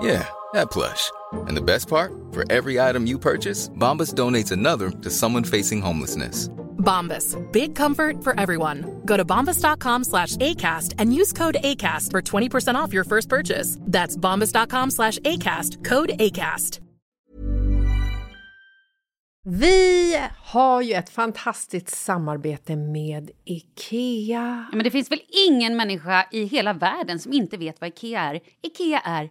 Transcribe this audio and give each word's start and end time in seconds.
Yeah, 0.00 0.28
that 0.52 0.70
plush. 0.70 1.10
And 1.32 1.56
the 1.56 1.62
best 1.62 1.88
part? 1.88 2.12
For 2.32 2.44
every 2.50 2.80
item 2.80 3.06
you 3.06 3.18
purchase, 3.18 3.68
Bombas 3.70 4.12
donates 4.14 4.52
another 4.52 4.90
to 4.90 5.10
someone 5.10 5.44
facing 5.44 5.80
homelessness. 5.80 6.48
Bombas. 6.78 7.36
Big 7.52 7.74
comfort 7.74 8.22
for 8.22 8.38
everyone. 8.38 9.00
Go 9.04 9.16
to 9.16 9.24
bombas.com 9.24 10.04
slash 10.04 10.36
ACAST 10.36 10.94
and 10.98 11.14
use 11.14 11.32
code 11.32 11.56
ACAST 11.64 12.10
for 12.10 12.20
20% 12.22 12.74
off 12.74 12.92
your 12.92 13.04
first 13.04 13.28
purchase. 13.28 13.78
That's 13.80 14.16
bombas.com 14.16 14.90
slash 14.90 15.18
ACAST. 15.20 15.84
Code 15.84 16.10
ACAST. 16.18 16.80
Vi 19.46 20.20
har 20.42 20.82
ju 20.82 20.92
ett 20.92 21.10
fantastiskt 21.10 21.88
samarbete 21.88 22.76
med 22.76 23.30
IKEA. 23.44 24.66
Ja, 24.70 24.76
men 24.76 24.84
det 24.84 24.90
finns 24.90 25.10
väl 25.10 25.20
ingen 25.48 25.76
människa 25.76 26.26
i 26.32 26.44
hela 26.44 26.72
världen 26.72 27.18
som 27.18 27.32
inte 27.32 27.56
vet 27.56 27.80
vad 27.80 27.88
IKEA 27.88 28.20
är. 28.20 28.40
IKEA 28.62 29.00
är 29.00 29.30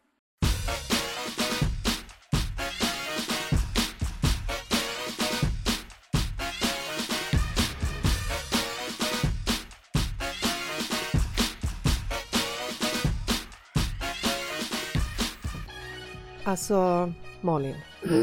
Alltså, 16.51 17.13
Malin. 17.41 17.75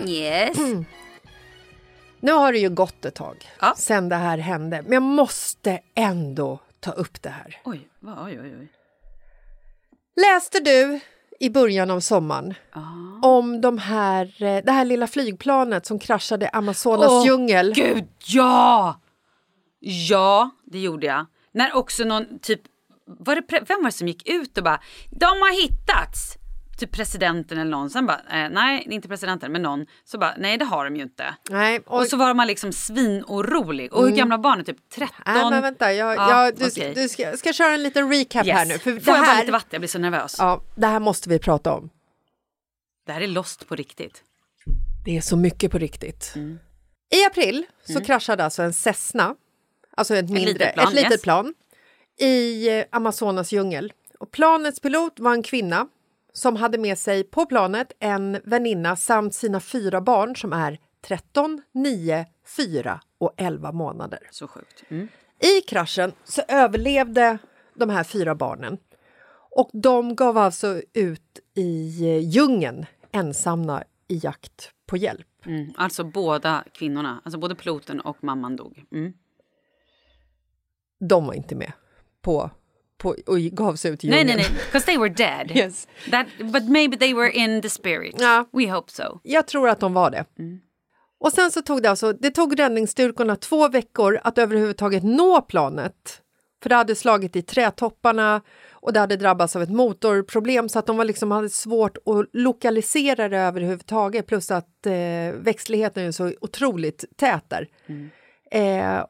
Yes. 0.07 0.57
Nu 2.21 2.33
har 2.33 2.53
det 2.53 2.59
ju 2.59 2.71
gått 2.71 3.05
ett 3.05 3.15
tag 3.15 3.49
Ja. 3.61 3.75
sen 3.77 4.09
det 4.09 4.17
här 4.17 4.39
hände, 4.39 4.83
men 4.83 4.93
jag 4.93 5.03
måste 5.03 5.81
ändå 5.95 6.59
ta 6.81 6.91
upp 6.93 7.23
det 7.23 7.29
här. 7.29 7.61
Oj, 7.65 7.89
oj, 8.03 8.41
oj, 8.41 8.55
oj. 8.61 8.69
Läste 10.23 10.61
du 10.61 11.01
i 11.41 11.51
början 11.51 11.91
av 11.91 12.01
sommaren 12.01 12.55
Ah. 12.73 12.81
om 13.29 13.61
de 13.61 13.79
här, 13.79 14.43
eh, 14.43 14.65
det 14.65 14.73
här 14.73 14.85
lilla 14.85 15.07
flygplanet 15.07 15.87
som 15.87 15.99
kraschade 15.99 16.47
i 16.47 16.49
Amazonas 16.53 17.11
Åh, 17.11 17.27
djungel? 17.27 17.73
Gud, 17.75 18.09
ja! 18.27 19.01
Ja, 19.81 20.51
det 20.65 20.79
gjorde 20.79 21.07
jag. 21.07 21.27
När 21.53 21.77
också 21.77 22.05
någon 22.05 22.39
typ, 22.39 22.61
var 23.07 23.35
det, 23.35 23.43
vem 23.69 23.79
var 23.83 23.85
det 23.85 23.93
som 23.93 24.09
gick 24.09 24.29
ut 24.29 24.59
och 24.59 24.65
bara, 24.65 24.81
de 25.11 25.25
har 25.27 25.63
hittats! 25.63 26.38
Typ 26.79 26.93
presidenten 26.93 27.59
eller 27.59 27.71
någon. 27.71 27.91
Sen 27.91 28.07
bara, 28.07 28.19
eh, 28.31 28.51
nej, 28.51 28.87
inte 28.91 29.09
presidenten, 29.09 29.53
men 29.53 29.63
någon. 29.63 29.87
Så 30.05 30.19
bara, 30.19 30.35
nej 30.39 30.59
det 30.59 30.65
har 30.65 30.85
de 30.85 30.97
ju 30.97 31.03
inte. 31.03 31.35
Nej, 31.51 31.81
och, 31.87 31.99
Och 32.01 32.07
så 32.07 32.17
var 32.17 32.35
man 32.35 32.47
liksom 32.47 32.73
svinorolig. 32.73 33.93
Och 33.93 34.09
hur 34.09 34.17
gamla 34.17 34.37
var 34.37 34.43
barnen? 34.43 34.65
Typ 34.65 34.77
13? 34.91 35.15
nej, 35.27 35.51
men 35.51 35.63
vänta, 35.63 35.93
jag, 35.93 36.17
Ja, 36.17 36.45
jag, 36.45 36.57
du, 36.57 36.67
okej. 36.67 36.95
du 36.95 37.09
ska, 37.09 37.37
ska 37.37 37.53
köra 37.53 37.75
en 37.75 37.83
liten 37.83 38.13
recap 38.13 38.47
Yes. 38.47 38.57
här 38.57 38.67
nu. 38.67 38.79
För 38.79 38.79
Får 38.79 38.91
det 38.91 39.11
jag 39.11 39.19
bara 39.19 39.23
här, 39.27 39.41
lite 39.41 39.53
vatten? 39.53 39.69
Jag 39.71 39.81
blir 39.81 39.89
så 39.89 39.99
nervös. 39.99 40.37
ja, 40.39 40.63
det 40.75 40.87
här 40.87 41.01
måste 41.01 41.29
vi 41.29 41.39
prata 41.39 41.73
om. 41.73 41.91
Det 43.07 43.13
här 43.13 43.21
är 43.21 43.27
lost 43.27 43.69
på 43.69 43.75
riktigt. 43.77 44.23
Det 45.05 45.17
är 45.17 45.21
så 45.21 45.37
mycket 45.37 45.71
på 45.73 45.79
riktigt. 45.79 46.33
Mm. 46.37 46.59
I 47.15 47.25
april 47.25 47.67
så 47.85 48.01
kraschade 48.01 48.45
alltså 48.45 48.63
en 48.63 48.73
Cessna, 48.73 49.35
alltså 49.97 50.15
ett 50.17 50.31
mindre, 50.31 50.53
litet 50.53 50.75
plan, 50.75 50.89
ett 50.89 50.95
litet 50.95 51.13
yes. 51.13 51.23
plan 51.23 51.55
i 52.21 52.69
eh, 52.79 52.85
Amazonas 52.93 53.53
djungel. 53.53 53.93
Och 54.19 54.31
planets 54.31 54.81
pilot 54.81 55.21
var 55.21 55.33
en 55.33 55.43
kvinna 55.43 55.89
som 56.39 56.57
hade 56.57 56.79
med 56.79 56.99
sig 56.99 57.25
på 57.25 57.47
planet 57.47 57.93
en 57.99 58.41
väninna 58.45 58.97
samt 58.97 59.35
sina 59.35 59.61
fyra 59.61 60.01
barn 60.01 60.37
som 60.37 60.53
är 60.53 60.79
13, 61.01 61.63
9, 61.73 62.27
4 62.57 63.01
och 63.19 63.35
11 63.37 63.73
månader. 63.73 64.21
Så 64.31 64.49
sjukt. 64.49 64.85
Mm. 64.89 65.09
I 65.39 65.61
kraschen 65.61 66.13
så 66.25 66.43
överlevde 66.49 67.39
de 67.75 67.91
här 67.91 68.05
fyra 68.05 68.35
barnen 68.35 68.79
och 69.57 69.71
de 69.73 70.17
gav 70.17 70.39
alltså 70.39 70.83
ut 70.93 71.41
i 71.55 72.05
eh, 72.05 72.19
djungeln 72.19 72.87
ensamma 73.13 73.85
i 74.09 74.21
jakt 74.23 74.73
på 74.87 74.97
hjälp. 74.97 75.47
Mm. 75.47 75.73
Alltså 75.77 76.05
båda 76.05 76.65
kvinnorna, 76.73 77.21
alltså 77.25 77.39
både 77.39 77.55
piloten 77.55 78.01
och 78.01 78.25
mamman 78.25 78.57
dog. 78.57 78.85
Mm. 78.93 79.13
de 81.01 81.27
var 81.27 81.35
inte 81.35 81.55
med 81.55 81.73
på, 82.23 82.51
på 82.99 83.17
och 83.27 83.39
gav 83.39 83.77
sig 83.77 83.91
ut 83.91 84.05
i 84.05 84.09
Nej, 84.09 84.19
djungeln. 84.19 84.37
nej, 84.37 84.47
nej, 84.51 84.61
because 84.67 84.87
they 84.87 84.99
were 84.99 85.09
dead. 85.09 85.51
Yes. 85.57 85.89
That, 86.11 86.27
but 86.53 86.65
maybe 86.69 86.97
they 86.97 87.15
were 87.15 87.31
in 87.31 87.63
the 87.63 87.71
spirit. 87.71 88.15
Ja. 88.19 88.45
We 88.53 88.71
hope 88.73 88.93
so. 88.93 89.21
Jag 89.23 89.47
tror 89.47 89.69
att 89.69 89.81
de 89.81 89.95
var 89.95 90.11
det. 90.11 90.25
Och 91.21 91.33
sen 91.33 91.51
så 91.51 91.63
tog 91.63 91.83
det 91.83 91.91
alltså, 91.91 92.13
det 92.13 92.31
tog 92.31 92.59
räddningsstyrkorna 92.59 93.37
två 93.37 93.69
veckor 93.69 94.21
att 94.25 94.39
överhuvudtaget 94.39 95.03
nå 95.05 95.41
planet 95.41 96.23
För 96.63 96.69
det 96.69 96.75
hade 96.75 96.95
slagit 96.95 97.37
i 97.37 97.43
trätopparna 97.43 98.41
och 98.73 98.93
det 98.93 99.01
hade 99.01 99.17
drabbats 99.17 99.57
av 99.57 99.63
ett 99.63 99.71
motorproblem 99.71 100.69
så 100.69 100.79
att 100.79 100.87
de 100.87 100.97
var 100.97 101.05
liksom, 101.05 101.31
hade 101.31 101.51
svårt 101.51 101.97
att 101.97 102.27
lokalisera 102.33 103.29
det 103.29 103.39
överhuvudtaget 103.39 104.27
plus 104.27 104.51
att 104.51 104.87
eh, 104.87 105.33
växtligheten 105.35 106.05
är 106.05 106.13
så 106.13 106.33
otroligt 106.41 107.05
tät 107.17 107.45
där. 107.51 107.69
Eh, 108.51 109.05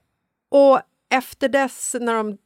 och 0.51 0.81
efter 1.11 1.49
dess, 1.49 1.97
när 2.01 2.15
de, 2.15 2.39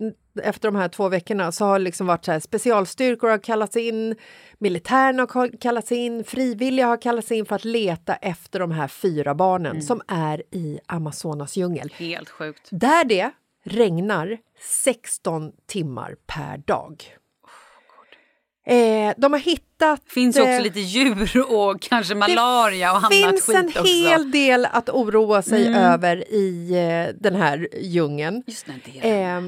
efter 0.42 0.68
de 0.68 0.76
här 0.76 0.88
två 0.88 1.08
veckorna, 1.08 1.52
så 1.52 1.64
har 1.64 1.78
det 1.78 1.84
liksom 1.84 2.06
varit 2.06 2.24
så 2.24 2.32
här, 2.32 2.40
specialstyrkor 2.40 3.28
har 3.28 3.38
kallats 3.38 3.76
in, 3.76 4.16
militären 4.58 5.18
har 5.18 5.58
kallats 5.60 5.92
in, 5.92 6.24
frivilliga 6.24 6.86
har 6.86 7.02
kallats 7.02 7.32
in 7.32 7.46
för 7.46 7.56
att 7.56 7.64
leta 7.64 8.14
efter 8.14 8.58
de 8.60 8.70
här 8.70 8.88
fyra 8.88 9.34
barnen 9.34 9.82
som 9.82 10.02
är 10.08 10.42
i 10.50 10.78
Amazonas 10.86 11.56
djungel. 11.56 11.92
Helt 11.96 12.30
sjukt. 12.30 12.68
Där 12.70 13.04
det 13.04 13.30
regnar 13.64 14.38
16 14.60 15.52
timmar 15.66 16.16
per 16.26 16.56
dag. 16.58 17.04
Eh, 18.66 19.14
de 19.16 19.32
har 19.32 19.40
hittat... 19.40 20.00
Finns 20.06 20.36
också 20.36 20.48
eh, 20.48 20.62
lite 20.62 20.80
djur 20.80 21.52
och 21.52 21.80
kanske 21.80 22.14
malaria 22.14 22.90
och 22.92 22.96
annat 22.98 23.12
finns 23.12 23.46
skit 23.46 23.56
en 23.56 23.66
också. 23.66 23.82
hel 23.84 24.30
del 24.30 24.66
att 24.72 24.88
oroa 24.88 25.42
sig 25.42 25.66
Mm. 25.66 25.78
över 25.92 26.32
i 26.32 26.70
eh, 26.70 27.14
den 27.20 27.34
här 27.36 27.68
djungeln. 27.80 28.42
Just 28.46 28.66
det, 28.66 28.72
inte 28.72 28.90
hela. 28.90 29.36
Eh, 29.38 29.42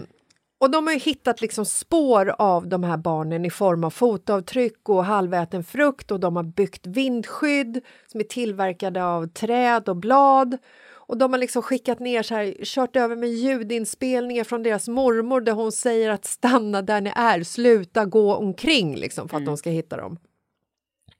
och 0.59 0.71
de 0.71 0.87
har 0.87 0.95
ju 0.95 1.01
hittat 1.01 1.41
liksom 1.41 1.65
spår 1.65 2.35
av 2.39 2.69
de 2.69 2.83
här 2.83 2.97
barnen 2.97 3.45
i 3.45 3.51
form 3.51 3.85
av 3.85 3.91
fotavtryck 3.91 4.89
och 4.89 5.05
halväten 5.05 5.65
frukt 5.65 6.11
och 6.11 6.21
de 6.21 6.37
har 6.37 6.43
byggt 6.43 6.87
vindskydd 6.87 7.81
som 8.06 8.21
är 8.21 8.25
tillverkade 8.25 9.05
av 9.05 9.27
träd 9.27 9.89
och 9.89 9.97
blad. 9.97 10.59
Och 11.06 11.19
de 11.19 11.33
har 11.33 11.41
liksom 11.41 11.62
skickat 11.62 11.99
ner 11.99 12.23
så 12.23 12.35
här, 12.35 12.55
kört 12.65 12.97
över 12.97 13.17
med 13.17 13.29
ljudinspelningar 13.29 14.45
från 14.45 14.62
deras 14.62 14.89
mormor 14.89 15.41
där 15.41 15.53
hon 15.53 15.73
säger 15.73 16.11
att 16.11 16.25
stanna 16.25 16.83
där 16.83 17.01
ni 17.01 17.12
är, 17.17 17.43
sluta 17.43 18.05
gå 18.05 18.35
omkring 18.35 18.97
liksom 18.97 19.29
för 19.29 19.37
att 19.37 19.47
de 19.47 19.56
ska 19.56 19.71
hitta 19.71 19.97
dem. 19.97 20.19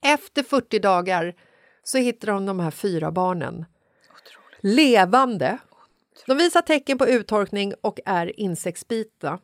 Efter 0.05 0.43
40 0.43 0.79
dagar 0.79 1.35
så 1.83 1.99
hittar 1.99 2.33
de 2.33 2.47
de 2.47 2.61
här 2.61 2.71
fyra 2.71 3.11
barnen. 3.11 3.65
Levande. 4.61 5.59
De 6.27 6.37
visar 6.37 6.63
tecken 6.63 6.99
på 6.99 7.07
uttorkning 7.07 7.75
och 7.81 8.01
är 8.07 8.41
insektsbitna. 8.41 9.39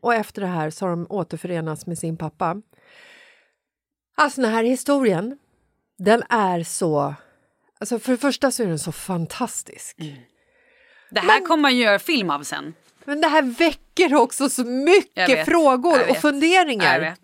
Och 0.00 0.14
efter 0.14 0.42
det 0.42 0.48
här 0.48 0.70
så 0.70 0.84
har 0.84 0.90
de 0.90 1.06
återförenats 1.10 1.86
med 1.86 1.98
sin 1.98 2.16
pappa. 2.16 2.62
Alltså 4.16 4.40
den 4.40 4.50
här 4.50 4.64
historien, 4.64 5.38
den 5.98 6.22
är 6.28 6.62
så... 6.62 7.14
Alltså 7.80 7.98
för 7.98 8.12
det 8.12 8.18
första 8.18 8.50
så 8.50 8.62
är 8.62 8.66
den 8.66 8.78
så 8.78 8.92
fantastisk. 8.92 9.96
Det 11.10 11.20
här 11.20 11.46
kommer 11.46 11.62
man 11.62 11.76
ju 11.76 11.82
göra 11.82 11.98
film 11.98 12.30
av 12.30 12.42
sen. 12.42 12.74
Men 13.04 13.20
det 13.20 13.28
här 13.28 13.42
väcker 13.42 14.14
också 14.14 14.48
så 14.48 14.64
mycket 14.64 15.28
vet, 15.28 15.44
frågor 15.44 15.96
jag 15.96 16.02
och 16.02 16.14
vet, 16.14 16.22
funderingar. 16.22 17.16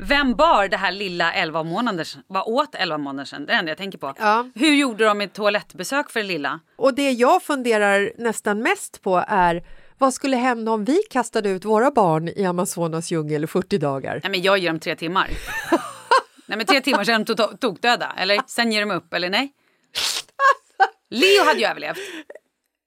Vem 0.00 0.34
bar 0.34 0.68
det 0.68 0.76
här 0.76 0.92
lilla 0.92 1.32
11 1.32 1.62
månaders, 1.62 2.16
vad 2.26 2.42
åt 2.46 2.74
11 2.74 2.98
månader 2.98 3.24
sedan? 3.24 3.46
Det 3.46 3.52
är 3.52 3.54
det 3.54 3.58
enda 3.58 3.70
jag 3.70 3.78
tänker 3.78 3.98
på. 3.98 4.14
Ja. 4.18 4.48
Hur 4.54 4.74
gjorde 4.74 5.04
de 5.04 5.20
ett 5.20 5.32
toalettbesök 5.34 6.10
för 6.10 6.20
det 6.20 6.26
lilla? 6.26 6.60
Och 6.76 6.94
det 6.94 7.10
jag 7.10 7.42
funderar 7.42 8.12
nästan 8.18 8.58
mest 8.62 9.02
på 9.02 9.24
är 9.28 9.62
vad 9.98 10.14
skulle 10.14 10.36
hända 10.36 10.72
om 10.72 10.84
vi 10.84 10.98
kastade 11.10 11.48
ut 11.48 11.64
våra 11.64 11.90
barn 11.90 12.28
i 12.28 12.44
Amazonas 12.44 13.10
djungel 13.10 13.44
i 13.44 13.46
40 13.46 13.78
dagar? 13.78 14.20
Nej 14.22 14.30
men 14.30 14.42
jag 14.42 14.58
ger 14.58 14.68
dem 14.68 14.80
tre 14.80 14.96
timmar. 14.96 15.28
nej 16.46 16.58
men 16.58 16.66
tre 16.66 16.80
timmar 16.80 17.04
sen 17.04 17.20
är 17.20 17.24
de 17.24 17.32
to- 17.34 17.56
tokdöda. 17.58 18.12
Eller 18.18 18.40
sen 18.46 18.72
ger 18.72 18.80
de 18.80 18.90
upp, 18.90 19.14
eller 19.14 19.30
nej? 19.30 19.52
Leo 21.10 21.44
hade 21.44 21.58
ju 21.60 21.66
överlevt. 21.66 21.98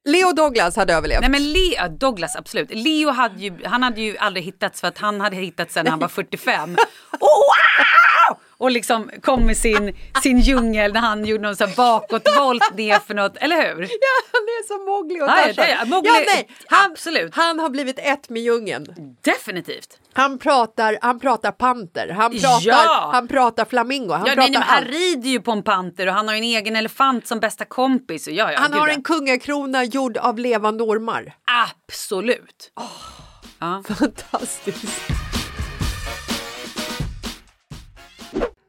Leo 0.06 0.34
Douglas 0.34 0.76
hade 0.76 0.94
överlevt. 0.94 1.22
Nej 1.22 1.30
men 1.30 1.52
Leo, 1.54 1.88
Douglas 1.90 2.36
absolut. 2.36 2.70
Leo 2.72 3.10
hade 3.10 3.40
ju, 3.40 3.66
han 3.66 3.84
hade 3.84 4.02
ju 4.02 4.18
aldrig 4.18 4.46
hittats 4.46 4.82
för 4.82 4.88
att 4.88 4.98
han 4.98 5.22
hade 5.22 5.36
hittats 5.36 5.74
sen 5.74 5.84
när 5.84 5.92
han 5.92 6.00
var 6.00 6.08
45. 6.08 6.78
Oh, 7.20 7.28
wow! 7.28 8.38
Och 8.58 8.72
liksom 8.72 9.12
kom 9.22 9.46
med 9.46 9.58
sin, 9.58 9.98
sin 10.24 10.40
djungel 10.40 10.94
när 10.94 11.00
han 11.00 11.26
gjorde 11.26 11.44
någon 11.44 11.56
sån 11.56 11.70
bakåtvolt 11.78 12.74
ner 12.78 13.00
för 13.00 13.14
något, 13.14 13.38
eller 13.38 13.56
hur? 13.56 13.82
Ja, 13.90 14.24
han 14.32 14.42
är 14.42 14.68
som 14.68 14.86
Mowgli 14.86 15.22
och 15.22 15.28
Tarzan. 15.28 15.66
ja, 16.06 16.14
nej, 16.36 16.50
han, 16.66 16.92
absolut. 16.92 17.36
han 17.36 17.60
har 17.60 17.70
blivit 17.70 18.00
ett 18.00 18.30
med 18.30 18.42
djungeln. 18.42 19.16
Definitivt. 19.22 20.01
Han 20.14 20.38
pratar, 20.40 20.98
han 21.02 21.20
pratar 21.20 21.52
panter, 21.52 22.10
han 22.10 22.32
pratar, 22.32 22.62
Ja! 22.62 23.10
han 23.14 23.28
pratar 23.28 23.66
flamingo, 23.66 24.14
han 24.14 24.26
Ja, 24.26 24.36
nej, 24.36 24.36
pratar 24.36 24.52
nej, 24.52 24.60
men 24.60 24.62
han 24.62 24.84
rider 24.84 25.30
ju 25.30 25.40
på 25.42 25.52
en 25.52 25.64
panter 25.64 26.08
och 26.08 26.14
han 26.14 26.28
har 26.28 26.36
en 26.36 26.44
egen 26.44 26.76
elefant 26.76 27.28
som 27.28 27.40
bästa 27.40 27.66
kompis. 27.66 28.28
Och 28.28 28.34
ja, 28.34 28.52
ja, 28.52 28.60
Han 28.60 28.74
har 28.74 28.88
en 28.88 29.04
kungakrona 29.04 29.84
gjord 29.84 30.18
av 30.18 30.40
levande 30.40 30.84
ormar. 30.84 31.34
Absolut. 31.88 32.72
Ja. 33.60 33.84
Fantastiskt. 33.88 35.12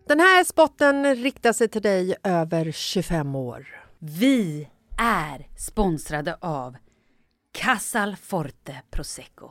Den 0.09 0.21
här 0.21 0.45
spotten 0.45 1.15
riktar 1.17 1.53
sig 1.53 1.69
till 1.69 1.83
dig 1.83 2.15
över 2.25 2.73
25 2.73 3.35
år. 3.35 3.67
Vi 3.99 4.69
är 4.99 5.47
sponsrade 5.59 6.37
av 6.41 6.77
Casalforte 7.53 8.83
Prosecco. 8.91 9.51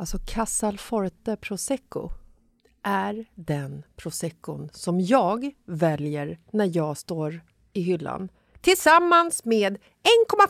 Alltså 0.00 0.18
Casalforte 0.26 1.36
Prosecco 1.36 2.10
är 2.82 3.26
den 3.34 3.82
proseccon 3.96 4.68
som 4.72 5.00
jag 5.00 5.50
väljer 5.66 6.38
när 6.52 6.76
jag 6.76 6.98
står 6.98 7.40
i 7.72 7.80
hyllan 7.80 8.28
tillsammans 8.60 9.44
med 9.44 9.78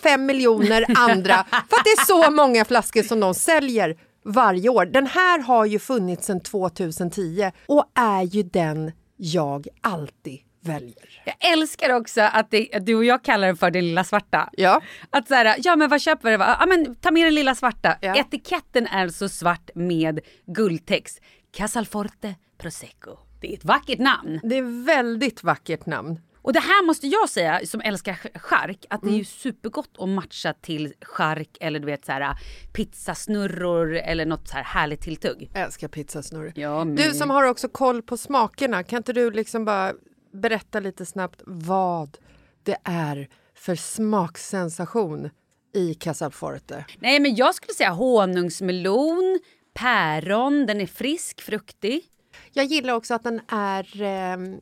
1,5 0.02 0.18
miljoner 0.18 0.84
andra 0.96 1.44
för 1.50 1.76
att 1.76 1.84
det 1.84 1.90
är 1.90 2.06
så 2.06 2.30
många 2.42 2.64
flaskor 2.64 3.02
som 3.02 3.20
de 3.20 3.34
säljer 3.34 4.00
varje 4.24 4.68
år. 4.68 4.86
Den 4.86 5.06
här 5.06 5.38
har 5.38 5.64
ju 5.64 5.78
funnits 5.78 6.26
sedan 6.26 6.40
2010 6.40 7.50
och 7.66 7.84
är 7.94 8.22
ju 8.22 8.42
den 8.42 8.92
jag 9.16 9.68
alltid 9.80 10.40
väljer. 10.60 11.22
Jag 11.24 11.52
älskar 11.52 11.90
också 11.96 12.20
att, 12.20 12.50
det, 12.50 12.68
att 12.74 12.86
du 12.86 12.94
och 12.94 13.04
jag 13.04 13.24
kallar 13.24 13.46
den 13.46 13.56
för 13.56 13.70
den 13.70 13.84
lilla 13.86 14.04
svarta. 14.04 14.50
Ja. 14.52 14.82
Att 15.10 15.28
så 15.28 15.34
här, 15.34 15.54
ja 15.58 15.76
men 15.76 15.88
vad 15.90 16.00
köper 16.00 16.28
du? 16.30 16.44
Ja 16.44 16.64
men 16.68 16.94
ta 16.94 17.10
med 17.10 17.26
den 17.26 17.34
lilla 17.34 17.54
svarta. 17.54 17.96
Ja. 18.00 18.16
Etiketten 18.16 18.86
är 18.86 19.08
så 19.08 19.28
svart 19.28 19.70
med 19.74 20.20
guldtext. 20.46 21.20
Casalforte 21.52 22.34
Prosecco. 22.58 23.16
Det 23.40 23.48
är 23.52 23.54
ett 23.56 23.64
vackert 23.64 23.98
namn. 23.98 24.40
Det 24.42 24.56
är 24.58 24.84
väldigt 24.86 25.42
vackert 25.44 25.86
namn. 25.86 26.20
Och 26.42 26.52
det 26.52 26.60
här 26.60 26.86
måste 26.86 27.06
jag 27.06 27.28
säga 27.28 27.60
som 27.66 27.80
älskar 27.80 28.12
ch- 28.12 28.38
chark 28.38 28.86
att 28.90 29.02
det 29.02 29.08
är 29.08 29.18
ju 29.18 29.24
supergott 29.24 29.90
att 29.98 30.08
matcha 30.08 30.52
till 30.52 30.94
chark 31.02 31.48
eller 31.60 31.80
du 31.80 31.86
vet 31.86 32.04
så 32.04 32.12
här 32.12 32.36
pizzasnurror 32.72 33.94
eller 33.96 34.26
något 34.26 34.48
så 34.48 34.54
här 34.56 34.62
härligt 34.64 35.00
tilltugg. 35.00 35.50
Jag 35.54 35.62
älskar 35.62 35.88
pizzasnurr. 35.88 36.52
Ja, 36.54 36.84
men- 36.84 36.96
Du 36.96 37.10
som 37.14 37.30
har 37.30 37.42
också 37.44 37.68
koll 37.68 38.02
på 38.02 38.16
smakerna, 38.16 38.82
kan 38.82 38.96
inte 38.96 39.12
du 39.12 39.30
liksom 39.30 39.64
bara 39.64 39.92
berätta 40.32 40.80
lite 40.80 41.06
snabbt 41.06 41.42
vad 41.46 42.18
det 42.62 42.76
är 42.84 43.28
för 43.54 43.74
smaksensation 43.74 45.30
i 45.74 45.94
Casalforte? 45.94 46.84
Nej 46.98 47.20
men 47.20 47.34
jag 47.34 47.54
skulle 47.54 47.74
säga 47.74 47.90
honungsmelon, 47.90 49.38
päron, 49.74 50.66
den 50.66 50.80
är 50.80 50.86
frisk, 50.86 51.40
fruktig. 51.40 52.04
Jag 52.52 52.64
gillar 52.64 52.94
också 52.94 53.14
att 53.14 53.24
den 53.24 53.40
är 53.48 54.02
ehm, 54.02 54.60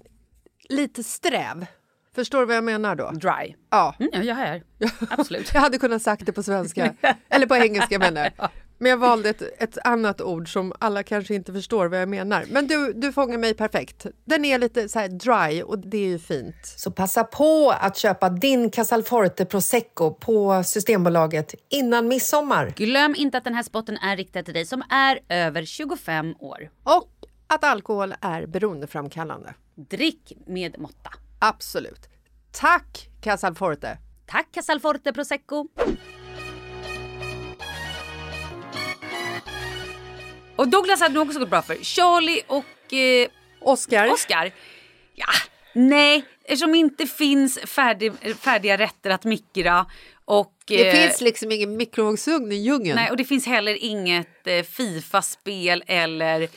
lite 0.68 1.02
sträv. 1.04 1.66
Förstår 2.14 2.40
du 2.40 2.46
vad 2.46 2.56
jag 2.56 2.64
menar 2.64 2.94
då? 2.94 3.11
Dry. 3.11 3.54
Ja. 3.70 3.94
Mm, 3.99 4.11
ja, 4.12 4.23
jag 4.23 4.35
hör. 4.35 4.62
Absolut. 5.11 5.54
Jag 5.54 5.61
hade 5.61 5.78
kunnat 5.78 6.02
sagt 6.02 6.26
det 6.26 6.32
på 6.32 6.42
svenska, 6.42 6.94
eller 7.28 7.46
på 7.46 7.56
engelska 7.56 7.99
menar 7.99 8.30
jag. 8.37 8.50
Men 8.78 8.90
jag 8.90 8.97
valde 8.97 9.30
ett, 9.30 9.42
ett 9.62 9.78
annat 9.85 10.21
ord 10.21 10.52
som 10.52 10.73
alla 10.78 11.02
kanske 11.02 11.35
inte 11.35 11.52
förstår 11.52 11.87
vad 11.87 12.00
jag 12.00 12.09
menar. 12.09 12.45
Men 12.50 12.66
du, 12.66 12.92
du 12.92 13.12
fångar 13.12 13.38
mig 13.38 13.54
perfekt. 13.54 14.06
Den 14.25 14.45
är 14.45 14.59
lite 14.59 14.88
så 14.88 14.99
här 14.99 15.09
dry 15.09 15.62
och 15.62 15.78
det 15.78 15.99
är 15.99 16.09
ju 16.09 16.18
fint. 16.18 16.56
Så 16.62 16.90
passa 16.90 17.25
på 17.25 17.71
att 17.80 17.97
köpa 17.97 18.28
din 18.28 18.71
Casalforte 18.71 19.45
Prosecco 19.45 20.14
på 20.14 20.64
Systembolaget 20.64 21.54
innan 21.68 22.09
midsommar. 22.09 22.73
Glöm 22.76 23.14
inte 23.14 23.38
att 23.38 23.45
den 23.45 23.54
här 23.54 23.62
spotten 23.62 23.97
är 23.97 24.16
riktad 24.16 24.42
till 24.42 24.54
dig 24.54 24.66
som 24.66 24.83
är 24.90 25.21
över 25.28 25.64
25 25.64 26.35
år. 26.38 26.71
Och 26.83 27.11
att 27.47 27.64
alkohol 27.64 28.14
är 28.21 28.47
beroendeframkallande. 28.47 29.54
Drick 29.75 30.33
med 30.47 30.78
måtta. 30.78 31.11
Absolut. 31.38 32.09
Tack 32.52 33.09
Casalforte! 33.21 33.99
Tack 34.26 34.49
Casalforte 34.52 35.12
Prosecco. 35.12 35.68
Och 40.56 40.68
Douglas 40.68 41.00
hade 41.00 41.14
nog 41.14 41.26
också 41.26 41.38
gått 41.38 41.50
bra 41.50 41.62
för. 41.62 41.75
Charlie 41.84 42.42
och 42.46 42.92
eh, 42.92 43.28
Oscar, 43.60 44.12
Oscar. 44.12 44.52
Ja, 45.14 45.26
nej, 45.75 46.25
eftersom 46.44 46.72
det 46.72 46.78
inte 46.78 47.06
finns 47.06 47.58
färdig, 47.66 48.12
färdiga 48.40 48.78
rätter 48.78 49.10
att 49.10 49.25
mikra 49.25 49.86
och... 50.25 50.52
det 50.66 50.88
eh, 50.88 50.94
finns 50.94 51.20
liksom 51.20 51.52
ingen 51.52 51.76
mikrovågsugn 51.76 52.52
i 52.52 52.54
djungeln. 52.54 52.96
Nej, 52.96 53.10
och 53.10 53.16
det 53.16 53.25
finns 53.25 53.46
heller 53.46 53.84
inget 53.84 54.46
eh, 54.46 54.62
Fifa-spel 54.62 55.84
eller 55.86 56.48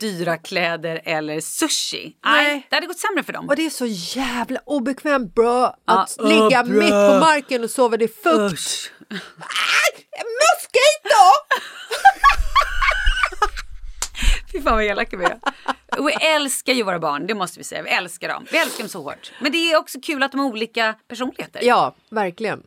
dyra 0.00 0.36
kläder 0.36 1.00
eller 1.04 1.40
sushi. 1.40 2.16
Nej. 2.24 2.66
Det 2.70 2.76
hade 2.76 2.86
gått 2.86 2.98
sämre 2.98 3.22
för 3.22 3.32
dem. 3.32 3.48
Och 3.48 3.56
det 3.56 3.66
är 3.66 3.70
så 3.70 3.86
jävla 3.86 4.60
obekvämt 4.66 5.34
bro 5.34 5.64
att 5.84 6.16
Ja, 6.18 6.24
ligga 6.28 6.64
bra. 6.64 6.82
mitt 6.82 6.90
på 6.90 7.18
marken 7.20 7.64
och 7.64 7.70
sova. 7.70 7.96
Det 7.96 8.04
är 8.04 8.22
fukt. 8.22 8.54
Usch. 8.54 8.90
Ah, 9.40 9.74
Moskito! 14.54 14.64
fan 14.64 14.74
vad 14.74 14.84
elaka 14.84 15.16
vi 15.16 15.24
är. 15.24 15.38
Och 15.98 16.08
vi 16.08 16.12
älskar 16.12 16.72
ju 16.72 16.82
våra 16.82 16.98
barn, 16.98 17.26
det 17.26 17.34
måste 17.34 17.58
vi 17.58 17.64
säga. 17.64 17.82
Vi 17.82 17.90
älskar 17.90 18.28
dem. 18.28 18.46
Vi 18.52 18.58
älskar 18.58 18.82
dem 18.84 18.88
så 18.88 19.02
hårt. 19.02 19.32
Men 19.40 19.52
det 19.52 19.72
är 19.72 19.78
också 19.78 20.00
kul 20.00 20.22
att 20.22 20.32
de 20.32 20.40
har 20.40 20.46
olika 20.46 20.94
personligheter. 21.08 21.60
Ja, 21.62 21.94
verkligen. 22.10 22.62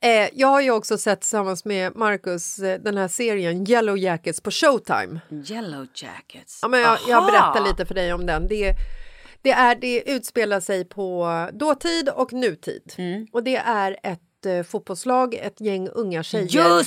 Eh, 0.00 0.28
jag 0.32 0.48
har 0.48 0.60
ju 0.60 0.70
också 0.70 0.98
sett 0.98 1.20
tillsammans 1.20 1.64
med 1.64 1.96
Marcus 1.96 2.58
eh, 2.58 2.80
den 2.80 2.96
här 2.96 3.08
serien 3.08 3.70
Yellow 3.70 3.98
Jackets 3.98 4.40
på 4.40 4.50
Showtime. 4.50 5.20
Yellow 5.30 5.86
jackets. 5.94 6.58
Ja, 6.62 6.68
men 6.68 6.80
jag, 6.80 6.98
jag 7.08 7.26
berättar 7.26 7.64
lite 7.64 7.86
för 7.86 7.94
dig 7.94 8.12
om 8.12 8.26
den. 8.26 8.48
Det, 8.48 8.74
det, 9.42 9.50
är, 9.50 9.74
det 9.74 10.10
utspelar 10.10 10.60
sig 10.60 10.84
på 10.84 11.48
dåtid 11.52 12.08
och 12.08 12.32
nutid. 12.32 12.94
Mm. 12.98 13.26
Och 13.32 13.42
det 13.42 13.56
är 13.56 13.96
ett 14.02 14.20
eh, 14.46 14.62
fotbollslag, 14.62 15.34
ett 15.34 15.60
gäng 15.60 15.88
unga 15.88 16.22
tjejer 16.22 16.84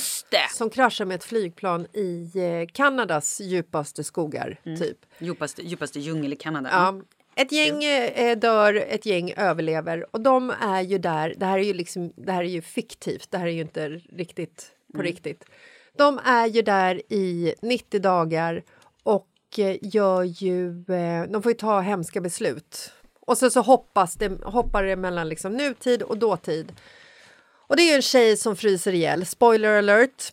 som 0.54 0.70
kraschar 0.70 1.04
med 1.04 1.14
ett 1.14 1.24
flygplan 1.24 1.86
i 1.92 2.30
eh, 2.34 2.72
Kanadas 2.72 3.40
djupaste 3.40 4.04
skogar. 4.04 4.60
Mm. 4.64 4.78
typ. 4.78 4.98
Djupaste, 5.18 5.62
djupaste 5.62 6.00
djungel 6.00 6.32
i 6.32 6.36
Kanada. 6.36 6.68
Ja. 6.72 7.00
Ett 7.36 7.52
gäng 7.52 7.84
eh, 7.84 8.38
dör, 8.38 8.74
ett 8.74 9.06
gäng 9.06 9.32
överlever 9.36 10.06
och 10.10 10.20
de 10.20 10.52
är 10.60 10.80
ju 10.80 10.98
där. 10.98 11.34
Det 11.36 11.46
här 11.46 11.58
är 11.58 11.62
ju 11.62 11.74
liksom, 11.74 12.12
det 12.16 12.32
här 12.32 12.44
är 12.44 12.48
ju 12.48 12.62
fiktivt. 12.62 13.30
Det 13.30 13.38
här 13.38 13.46
är 13.46 13.50
ju 13.50 13.60
inte 13.60 13.88
riktigt 13.88 14.70
på 14.94 15.02
riktigt. 15.02 15.44
De 15.96 16.20
är 16.24 16.46
ju 16.46 16.62
där 16.62 17.12
i 17.12 17.54
90 17.62 18.00
dagar 18.00 18.62
och 19.02 19.28
eh, 19.58 19.76
gör 19.82 20.22
ju. 20.22 20.84
Eh, 20.88 21.30
de 21.30 21.42
får 21.42 21.52
ju 21.52 21.58
ta 21.58 21.80
hemska 21.80 22.20
beslut 22.20 22.92
och 23.26 23.38
så, 23.38 23.50
så 23.50 23.60
hoppas 23.60 24.14
det, 24.14 24.44
hoppar 24.44 24.82
det 24.82 24.96
mellan 24.96 25.28
liksom 25.28 25.52
nutid 25.52 26.02
och 26.02 26.18
dåtid. 26.18 26.72
Och 27.66 27.76
det 27.76 27.82
är 27.82 27.88
ju 27.90 27.96
en 27.96 28.02
tjej 28.02 28.36
som 28.36 28.56
fryser 28.56 28.92
ihjäl. 28.92 29.26
Spoiler 29.26 29.78
alert. 29.78 30.32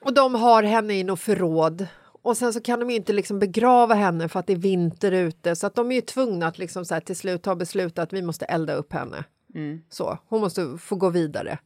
Och 0.00 0.14
de 0.14 0.34
har 0.34 0.62
henne 0.62 0.94
i 0.94 1.04
något 1.04 1.20
förråd. 1.20 1.86
Och 2.22 2.36
sen 2.36 2.52
så 2.52 2.60
kan 2.60 2.80
de 2.80 2.90
ju 2.90 2.96
inte 2.96 3.12
liksom 3.12 3.38
begrava 3.38 3.94
henne 3.94 4.28
för 4.28 4.40
att 4.40 4.46
det 4.46 4.52
är 4.52 4.56
vinter 4.56 5.12
ute 5.12 5.56
så 5.56 5.66
att 5.66 5.74
de 5.74 5.90
är 5.90 5.94
ju 5.94 6.00
tvungna 6.00 6.46
att 6.46 6.58
liksom 6.58 6.84
så 6.84 6.94
här 6.94 7.00
till 7.00 7.16
slut 7.16 7.42
ta 7.42 7.54
beslut 7.54 7.98
att 7.98 8.12
vi 8.12 8.22
måste 8.22 8.44
elda 8.44 8.74
upp 8.74 8.92
henne. 8.92 9.24
Så, 9.90 10.18
hon 10.28 10.40
måste 10.40 10.78
få 10.78 10.96
gå 10.96 11.10
vidare. 11.10 11.58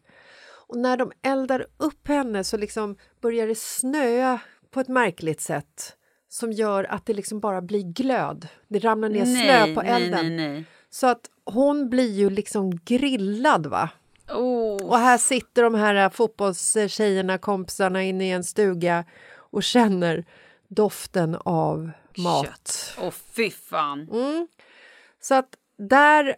Och 0.69 0.79
när 0.79 0.97
de 0.97 1.13
eldar 1.23 1.67
upp 1.77 2.09
henne 2.09 2.45
så 2.45 2.57
liksom 2.57 2.97
börjar 3.21 3.47
det 3.47 3.59
snöa 3.59 4.41
på 4.71 4.81
ett 4.81 4.89
märkligt 4.89 5.41
sätt 5.41 5.97
som 6.29 6.53
gör 6.53 6.85
att 6.85 7.07
det 7.07 7.15
liksom 7.15 7.41
bara 7.41 7.63
blir 7.63 7.83
glöd. 7.83 8.49
Det 8.69 8.79
ramlar 8.79 9.09
ner 9.09 9.25
snö 9.25 9.75
på 9.75 9.83
nej, 9.83 9.93
elden. 9.93 10.37
nej, 10.37 10.49
nej. 10.51 10.65
Så 10.91 11.07
att 11.07 11.31
hon 11.45 11.91
blir 11.91 12.13
ju 12.13 12.31
liksom 12.31 12.77
grillad 12.85 13.67
va. 13.67 13.91
Oh. 14.29 14.87
Och 14.91 14.99
här 14.99 15.19
sitter 15.19 15.63
de 15.63 15.75
här 15.75 16.11
fotbollstjejerna, 16.11 17.39
kompisarna 17.39 18.03
inne 18.03 18.29
i 18.29 18.31
en 18.31 18.45
stuga 18.45 19.05
och 19.35 19.63
känner 19.63 20.25
doften 20.69 21.37
av 21.45 21.91
mat. 22.17 22.47
Kött. 22.47 22.95
Åh 22.99 23.11
fy 23.11 23.51
fan. 23.51 24.09
Mm. 24.13 24.49
Så 25.21 25.35
att 25.35 25.57
där 25.79 26.37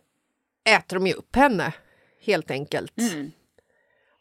äter 0.65 0.97
de 0.97 1.07
ju 1.07 1.13
upp 1.13 1.37
henne, 1.37 1.73
helt 2.21 2.51
enkelt. 2.51 2.93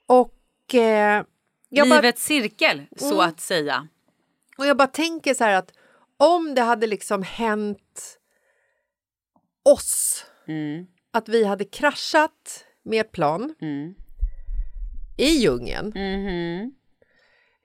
Och, 0.06 0.76
eh, 0.76 1.24
Livets 1.70 2.24
cirkel, 2.26 2.86
så 2.98 3.22
att 3.22 3.40
säga. 3.40 3.88
och 4.58 4.66
jag 4.66 4.78
bara 4.78 4.88
tänker 4.88 5.34
så 5.34 5.44
här 5.44 5.54
att 5.54 5.72
om 6.18 6.56
det 6.56 6.62
hade 6.62 6.88
liksom 6.88 7.24
hänt 7.24 8.20
oss 9.64 10.26
Mm. 10.48 10.88
att 11.12 11.30
vi 11.30 11.44
hade 11.46 11.66
kraschat 11.66 12.66
med 12.84 13.12
plan 13.12 13.56
Mm. 13.62 13.94
i 15.18 15.26
djungeln 15.28 15.88
Mhm. 15.96 16.74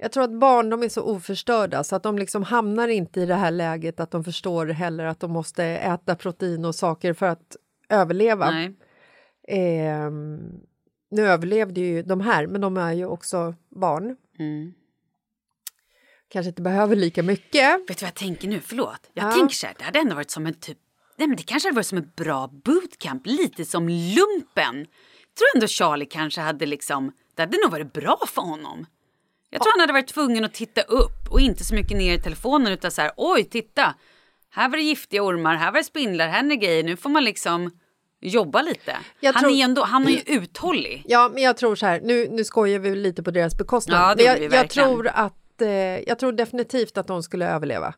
Jag 0.00 0.12
tror 0.12 0.24
att 0.24 0.38
barn 0.40 0.70
de 0.70 0.82
är 0.82 0.88
så 0.88 1.02
oförstörda 1.02 1.84
så 1.84 1.96
att 1.96 2.02
de 2.02 2.18
liksom 2.18 2.42
hamnar 2.42 2.88
inte 2.88 3.20
i 3.20 3.26
det 3.26 3.34
här 3.34 3.50
läget 3.50 4.00
att 4.00 4.10
de 4.10 4.24
förstår 4.24 4.66
heller 4.66 5.04
att 5.04 5.20
de 5.20 5.30
måste 5.30 5.64
äta 5.64 6.16
protein 6.16 6.64
och 6.64 6.74
saker 6.74 7.12
för 7.12 7.26
att 7.26 7.56
överleva. 7.88 8.50
Nej. 8.50 8.74
Ehm, 9.48 10.40
nu 11.10 11.22
överlevde 11.28 11.80
ju 11.80 12.02
de 12.02 12.20
här, 12.20 12.46
men 12.46 12.60
de 12.60 12.76
är 12.76 12.92
ju 12.92 13.06
också 13.06 13.54
barn. 13.68 14.16
Mm. 14.38 14.72
Kanske 16.28 16.48
inte 16.48 16.62
behöver 16.62 16.96
lika 16.96 17.22
mycket. 17.22 17.80
Vet 17.80 17.86
du 17.88 17.94
vad 17.94 18.02
jag 18.08 18.14
tänker 18.14 18.48
nu? 18.48 18.60
Förlåt. 18.60 19.10
Jag 19.12 19.26
Ja. 19.26 19.32
tänker 19.32 19.54
så 19.54 19.66
här, 19.66 19.74
det 19.78 19.84
hade 19.84 19.98
ändå 19.98 20.14
varit 20.14 20.30
som 20.30 20.46
en 20.46 20.54
typ... 20.54 20.78
Nej 21.18 21.28
men 21.28 21.36
det 21.36 21.42
kanske 21.42 21.68
hade 21.68 21.76
varit 21.76 21.86
som 21.86 21.98
en 21.98 22.10
bra 22.16 22.50
bootcamp, 22.64 23.26
lite 23.26 23.64
som 23.64 23.88
lumpen. 23.88 24.76
Jag 24.76 25.34
tror 25.38 25.48
ändå 25.54 25.66
Charlie 25.66 26.06
kanske 26.06 26.40
hade 26.40 26.66
liksom... 26.66 27.12
Det 27.34 27.42
hade 27.42 27.58
nog 27.62 27.70
varit 27.70 27.92
bra 27.92 28.18
för 28.26 28.42
honom. 28.42 28.86
Jag 29.50 29.62
tror 29.62 29.72
han 29.72 29.80
hade 29.80 29.92
varit 29.92 30.08
tvungen 30.08 30.44
att 30.44 30.54
titta 30.54 30.80
upp 30.82 31.28
och 31.30 31.40
inte 31.40 31.64
så 31.64 31.74
mycket 31.74 31.96
ner 31.96 32.18
i 32.18 32.22
telefonen 32.22 32.72
utan 32.72 32.90
så 32.90 33.02
här, 33.02 33.10
oj 33.16 33.44
titta. 33.44 33.94
Här 34.50 34.68
var 34.68 34.76
det 34.76 34.82
giftiga 34.82 35.22
ormar, 35.22 35.54
här 35.56 35.72
var 35.72 35.78
det 35.78 35.84
spindlar, 35.84 36.28
här 36.28 36.50
är 36.50 36.54
grejer. 36.56 36.84
Nu 36.84 36.96
får 36.96 37.10
man 37.10 37.24
liksom 37.24 37.70
jobba 38.20 38.62
lite. 38.62 38.96
Jag 39.20 39.32
han 39.32 39.42
tror- 39.42 39.52
är 39.52 39.64
ändå, 39.64 39.84
han 39.84 40.06
är 40.06 40.10
ju 40.10 40.22
uthållig. 40.26 41.02
Ja, 41.08 41.30
men 41.34 41.42
jag 41.42 41.56
tror 41.56 41.76
så 41.76 41.86
här, 41.86 42.00
nu, 42.00 42.28
nu 42.30 42.44
skojar 42.44 42.78
vi 42.78 42.94
lite 42.94 43.22
på 43.22 43.30
deras 43.30 43.58
bekostnad. 43.58 44.00
Ja, 44.00 44.14
det 44.14 44.24
men 44.24 44.42
jag, 44.42 44.50
vi 44.50 44.56
jag 44.56 44.70
tror 44.70 45.08
att 45.08 45.62
eh, 45.62 45.68
jag 45.98 46.18
tror 46.18 46.32
definitivt 46.32 46.98
att 46.98 47.06
de 47.06 47.22
skulle 47.22 47.48
överleva. 47.48 47.94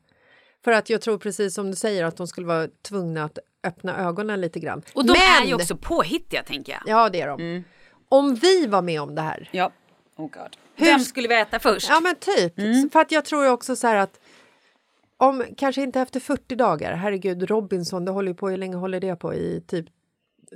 För 0.65 0.73
att 0.73 0.91
jag 0.91 1.01
tror 1.01 1.19
precis 1.19 1.55
som 1.55 1.71
du 1.71 1.77
säger 1.77 2.05
att 2.05 2.17
de 2.17 2.27
skulle 2.27 2.47
vara 2.47 2.69
tvungna 2.83 3.25
att 3.25 3.39
öppna 3.65 3.99
ögonen 3.99 4.41
lite 4.41 4.61
grann. 4.61 4.83
Och 4.93 5.07
de 5.07 5.13
men, 5.13 5.43
är 5.43 5.49
ju 5.49 5.55
också 5.55 5.77
påhittiga 5.77 6.43
tänker 6.43 6.73
jag. 6.73 6.83
Ja, 6.87 7.09
det 7.09 7.21
är 7.21 7.29
de. 7.29 7.65
Om 8.09 8.35
vi 8.35 8.67
var 8.67 8.83
med 8.83 9.01
om 9.03 9.15
det 9.15 9.23
här 9.23 9.49
Ja. 9.53 9.73
Oh 10.17 10.27
God. 10.31 10.57
Hur- 10.75 10.87
Vem 10.87 11.01
skulle 11.01 11.29
vi 11.29 11.41
äta 11.41 11.59
först? 11.59 11.89
Ja 11.89 12.01
men 12.01 12.15
typ. 12.17 12.59
Mm. 12.59 12.91
För 12.91 13.01
att 13.01 13.13
jag 13.13 13.25
tror 13.25 13.51
också 13.51 13.77
så 13.77 13.87
här 13.87 13.97
att 13.97 14.21
om 15.17 15.45
kanske 15.57 15.83
inte 15.83 16.01
efter 16.01 16.21
40 16.21 16.55
dagar, 16.55 16.95
herregud 16.95 17.51
Robinson, 17.51 18.05
det 18.05 18.11
håller 18.11 18.29
ju 18.29 18.35
på, 18.35 18.49
hur 18.49 18.57
länge 18.57 18.77
håller 18.77 19.01
det 19.01 19.17
på? 19.17 19.35
I 19.35 19.63
typ 19.67 19.87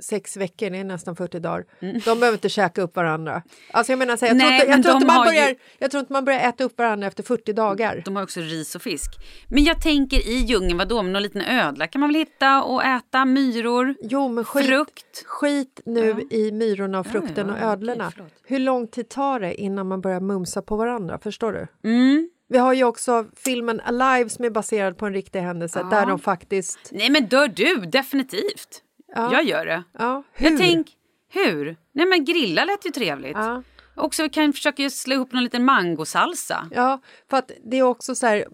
sex 0.01 0.37
veckor, 0.37 0.69
det 0.69 0.77
är 0.77 0.83
nästan 0.83 1.15
40 1.15 1.39
dagar. 1.39 1.65
De 1.79 2.19
behöver 2.19 2.33
inte 2.33 2.49
käka 2.49 2.81
upp 2.81 2.95
varandra. 2.95 3.41
Alltså 3.71 3.91
jag 3.91 3.99
menar 3.99 4.17
så 4.17 4.25
här, 4.25 4.33
jag, 4.35 4.41
Mm. 4.41 4.49
Nej, 4.49 4.59
tror 4.59 4.73
inte, 4.75 4.77
men 4.77 4.77
jag, 4.77 4.83
tror 4.83 4.93
de 4.93 4.95
inte 5.03 5.07
man 5.07 5.25
ju- 5.35 5.41
börjar, 5.41 5.55
jag 5.79 5.91
tror 5.91 5.99
inte 5.99 6.13
man 6.13 6.25
börjar 6.25 6.39
äta 6.39 6.63
upp 6.63 6.77
varandra 6.77 7.07
efter 7.07 7.23
40 7.23 7.53
dagar. 7.53 8.01
De 8.05 8.15
har 8.15 8.23
också 8.23 8.39
ris 8.39 8.75
och 8.75 8.81
fisk. 8.81 9.11
Men 9.49 9.63
jag 9.63 9.81
tänker 9.81 10.27
i 10.27 10.33
djungeln, 10.37 10.77
vadå, 10.77 11.01
någon 11.01 11.23
liten 11.23 11.41
ödla 11.41 11.87
kan 11.87 11.99
man 11.99 12.09
väl 12.09 12.15
hitta 12.15 12.63
och 12.63 12.83
äta, 12.83 13.25
myror, 13.25 13.95
Jo 14.01 14.27
men 14.27 14.43
skit, 14.45 14.65
frukt. 14.65 15.23
skit 15.25 15.81
nu 15.85 16.21
i 16.31 16.51
myrorna 16.51 16.99
och 16.99 17.07
frukten 17.07 17.47
ja, 17.47 17.53
och 17.53 17.57
okej, 17.59 17.67
ödlorna. 17.69 18.11
förlåt. 18.15 18.33
Hur 18.43 18.59
lång 18.59 18.87
tid 18.87 19.09
tar 19.09 19.39
det 19.39 19.55
innan 19.61 19.87
man 19.87 20.01
börjar 20.01 20.19
mumsa 20.19 20.61
på 20.61 20.75
varandra? 20.75 21.19
Förstår 21.23 21.51
du? 21.53 21.67
Mm. 21.89 22.29
Vi 22.47 22.57
har 22.57 22.73
ju 22.73 22.83
också 22.83 23.25
filmen 23.35 23.81
Alive 23.85 24.29
som 24.29 24.45
är 24.45 24.49
baserad 24.49 24.97
på 24.97 25.05
en 25.05 25.13
riktig 25.13 25.39
händelse 25.39 25.85
där 25.91 26.05
de 26.05 26.19
faktiskt... 26.19 26.79
Nej 26.91 27.09
men 27.09 27.25
dör 27.27 27.47
du, 27.47 27.75
definitivt. 27.75 28.81
Ja. 29.15 29.33
Jag 29.33 29.43
gör 29.43 29.65
det. 29.65 29.83
Ja, 29.97 30.23
hur? 30.33 30.49
Jag 30.49 30.59
tänk, 30.59 30.87
hur? 31.33 31.77
Nej 31.91 32.05
men 32.05 32.25
grilla 32.25 32.65
lät 32.65 32.85
ju 32.85 32.91
trevligt. 32.91 33.37
Ja. 33.37 33.63
Också 33.95 34.23
vi 34.23 34.29
kan 34.29 34.53
försöka 34.53 34.89
slå 34.89 35.15
ihop 35.15 35.31
någon 35.31 35.43
liten 35.43 35.65
mangosalsa. 35.65 36.69
Ja, 36.71 37.01
för 37.29 37.37
att 37.37 37.51
det 37.71 37.77
är 37.77 37.83
också 37.83 38.15
så 38.15 38.27
här, 38.27 38.45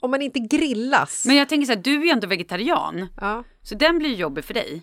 om 0.00 0.10
man 0.10 0.22
inte 0.22 0.38
grillas. 0.38 1.24
Men 1.26 1.36
jag 1.36 1.48
tänker 1.48 1.66
så 1.66 1.72
här, 1.72 1.80
du 1.82 2.00
är 2.00 2.04
ju 2.04 2.10
ändå 2.10 2.26
vegetarian. 2.26 3.08
Ja, 3.20 3.44
Så 3.62 3.74
den 3.74 3.98
blir 3.98 4.14
jobbig 4.14 4.44
för 4.44 4.54
dig. 4.54 4.82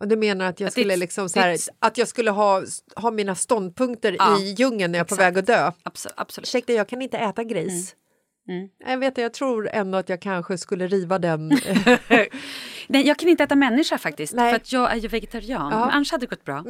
och 0.00 0.08
du 0.08 0.16
menar 0.16 0.46
att 0.46 0.60
jag 0.60 0.66
Att 0.66 0.72
skulle 0.72 0.96
liksom 0.96 1.28
så 1.28 1.40
här, 1.40 1.56
att 1.78 1.98
jag 1.98 2.08
skulle 2.08 2.30
ha, 2.30 2.62
ha 2.96 3.10
mina 3.10 3.34
ståndpunkter 3.34 4.16
Ja, 4.18 4.38
i 4.40 4.52
djungeln 4.52 4.92
när 4.92 4.98
jag 4.98 5.04
är 5.04 5.08
på 5.08 5.14
väg 5.14 5.38
att 5.38 5.46
dö. 5.46 5.72
Absolut. 5.82 6.14
absolut. 6.16 6.46
Ursäkta, 6.46 6.72
jag 6.72 6.88
kan 6.88 7.02
inte 7.02 7.18
äta 7.18 7.44
gris. 7.44 7.94
Mm. 8.48 8.68
Jag 8.78 8.98
vet 8.98 9.18
jag 9.18 9.34
tror 9.34 9.68
ändå 9.68 9.98
att 9.98 10.08
jag 10.08 10.20
kanske 10.22 10.58
skulle 10.58 10.86
riva 10.86 11.18
den. 11.18 11.50
Nej, 12.92 13.06
jag 13.06 13.18
kan 13.18 13.28
inte 13.28 13.44
äta 13.44 13.54
människa 13.56 13.98
faktiskt. 13.98 14.34
Nej. 14.34 14.50
För 14.50 14.56
att 14.56 14.72
jag 14.72 14.92
är 14.92 14.96
ju 14.96 15.08
vegetarian. 15.08 15.72
Ja. 15.72 15.78
Men 15.80 15.90
annars 15.90 16.12
hade 16.12 16.26
det 16.26 16.30
gått 16.30 16.44
bra. 16.44 16.64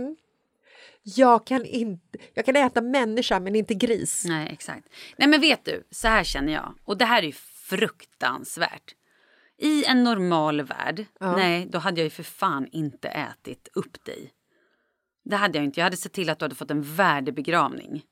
jag, 1.02 1.46
kan 1.46 1.64
inte, 1.64 2.18
jag 2.34 2.44
kan 2.44 2.56
äta 2.56 2.80
människa 2.80 3.40
men 3.40 3.56
inte 3.56 3.74
gris. 3.74 4.24
Nej, 4.28 4.48
exakt. 4.52 4.88
Nej, 5.16 5.28
men 5.28 5.40
vet 5.40 5.64
du, 5.64 5.86
så 5.90 6.08
här 6.08 6.24
känner 6.24 6.52
jag. 6.52 6.74
Och 6.84 6.96
det 6.98 7.04
här 7.04 7.22
är 7.22 7.26
ju 7.26 7.32
fruktansvärt. 7.68 8.94
I 9.58 9.84
en 9.84 10.04
normal 10.04 10.62
värld, 10.62 11.04
nej, 11.20 11.66
då 11.70 11.78
hade 11.78 12.00
jag 12.00 12.04
ju 12.04 12.10
för 12.10 12.22
fan 12.22 12.66
inte 12.72 13.08
ätit 13.08 13.68
upp 13.74 14.04
dig. 14.04 14.30
Det 15.24 15.36
hade 15.36 15.58
jag 15.58 15.64
inte. 15.64 15.80
Jag 15.80 15.84
hade 15.84 15.96
sett 15.96 16.12
till 16.12 16.30
att 16.30 16.38
du 16.38 16.44
hade 16.44 16.54
fått 16.54 16.70
en 16.70 16.82
värdig 16.82 17.34
begravning. 17.34 18.02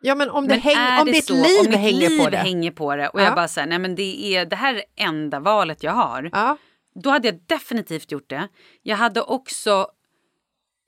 Ja, 0.00 0.14
men 0.14 0.30
om, 0.30 0.48
det 0.48 0.54
Men 0.54 0.60
häng, 0.60 1.00
om 1.00 1.06
det 1.06 1.12
ditt 1.12 1.24
så, 1.24 1.34
liv 1.34 1.66
om 1.66 1.72
hänger 1.72 2.08
liv 2.10 2.18
på 2.24 2.30
det. 2.30 2.36
hänger 2.36 2.70
på 2.70 2.96
det 2.96 3.08
och 3.08 3.20
Ja. 3.20 3.24
jag 3.24 3.34
bara 3.34 3.48
säger 3.48 3.68
nej 3.68 3.78
men 3.78 3.94
det 3.94 4.24
är 4.36 4.46
det 4.46 4.56
här 4.56 4.74
är 4.74 4.82
enda 4.96 5.40
valet 5.40 5.82
jag 5.82 5.92
har. 5.92 6.30
Ja, 6.32 6.56
Då 6.94 7.10
hade 7.10 7.28
jag 7.28 7.40
definitivt 7.46 8.12
gjort 8.12 8.28
det. 8.28 8.48
Jag 8.82 8.96
hade 8.96 9.22
också 9.22 9.86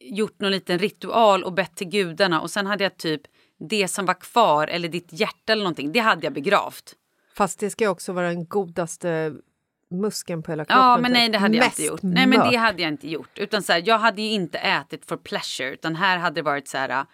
gjort 0.01 0.41
någon 0.41 0.51
liten 0.51 0.79
ritual 0.79 1.45
och 1.45 1.53
bett 1.53 1.77
till 1.77 1.89
gudarna 1.89 2.41
och 2.41 2.51
sen 2.51 2.67
hade 2.67 2.85
jag 2.85 2.97
typ 2.97 3.23
det 3.59 3.89
som 3.89 4.07
var 4.07 4.15
kvar 4.15 4.67
eller 4.67 4.89
ditt 4.89 5.09
hjärta 5.13 5.53
eller 5.53 5.63
någonting, 5.63 5.93
det 5.93 6.01
hade 6.01 6.27
jag 6.27 6.33
begravt. 6.33 6.95
fast 7.35 7.61
det 7.61 7.71
ska 7.71 7.91
också 7.91 8.13
vara 8.13 8.29
den 8.29 8.47
godaste 8.47 9.35
muskeln 9.91 10.43
på 10.43 10.53
hela 10.53 10.65
kroppen. 10.65 10.83
Ja, 10.83 10.97
men 10.97 11.05
typ. 11.05 11.13
nej 11.13 11.29
det 11.29 11.39
hade 11.39 11.57
jag 11.57 11.67
inte 11.67 11.85
gjort. 11.85 12.03
Nej 12.03 12.27
men 12.27 12.51
det 12.51 12.57
hade 12.57 12.83
jag 12.83 12.89
inte 12.89 13.09
gjort. 13.09 13.39
Utan 13.39 13.63
så 13.63 13.73
här, 13.73 13.83
jag 13.87 13.99
hade 13.99 14.23
ju 14.23 14.31
inte 14.31 14.59
ätit 14.59 15.07
for 15.07 15.17
pleasure 15.17 15.71
utan 15.71 15.97
här 15.97 16.19
hade 16.19 16.35
det 16.35 16.43
varit 16.43 16.69
så 16.69 16.79
här, 16.79 17.07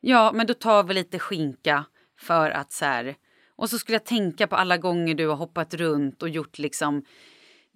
ja 0.00 0.32
men 0.34 0.46
då 0.46 0.54
tar 0.54 0.82
vi 0.84 0.94
lite 0.94 1.18
skinka 1.18 1.84
för 2.18 2.50
att 2.50 2.72
så 2.72 2.84
här, 2.84 3.16
Och 3.56 3.70
så 3.70 3.78
skulle 3.78 3.96
jag 3.96 4.04
tänka 4.04 4.46
på 4.46 4.56
alla 4.56 4.76
gånger 4.76 5.14
du 5.14 5.28
har 5.28 5.36
hoppat 5.36 5.74
runt 5.74 6.22
och 6.22 6.28
gjort 6.28 6.58
liksom 6.58 7.04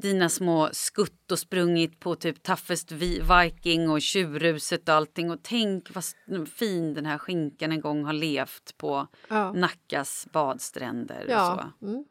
dina 0.01 0.29
små 0.29 0.69
skutt 0.73 1.33
och 1.33 1.39
sprungit 1.39 2.01
på 2.01 2.15
typ 2.15 2.43
Toughest 2.43 2.93
Vi- 2.93 3.21
Viking 3.43 3.91
och 3.91 4.03
Tjurruset 4.03 4.89
och 4.89 4.95
allting. 4.95 5.31
Och 5.31 5.39
tänk 5.43 5.89
vad 5.95 6.49
fin 6.49 6.95
den 6.95 7.07
här 7.07 7.19
skinkan 7.19 7.73
en 7.73 7.81
gång 7.81 8.05
har 8.05 8.13
levt 8.13 8.77
på 8.77 9.07
Ja. 9.29 9.53
Nackas 9.53 10.27
badstränder. 10.33 11.25
Och 11.25 11.31
Ja. 11.33 11.73
så. 11.81 11.87
Mm. 11.87 12.05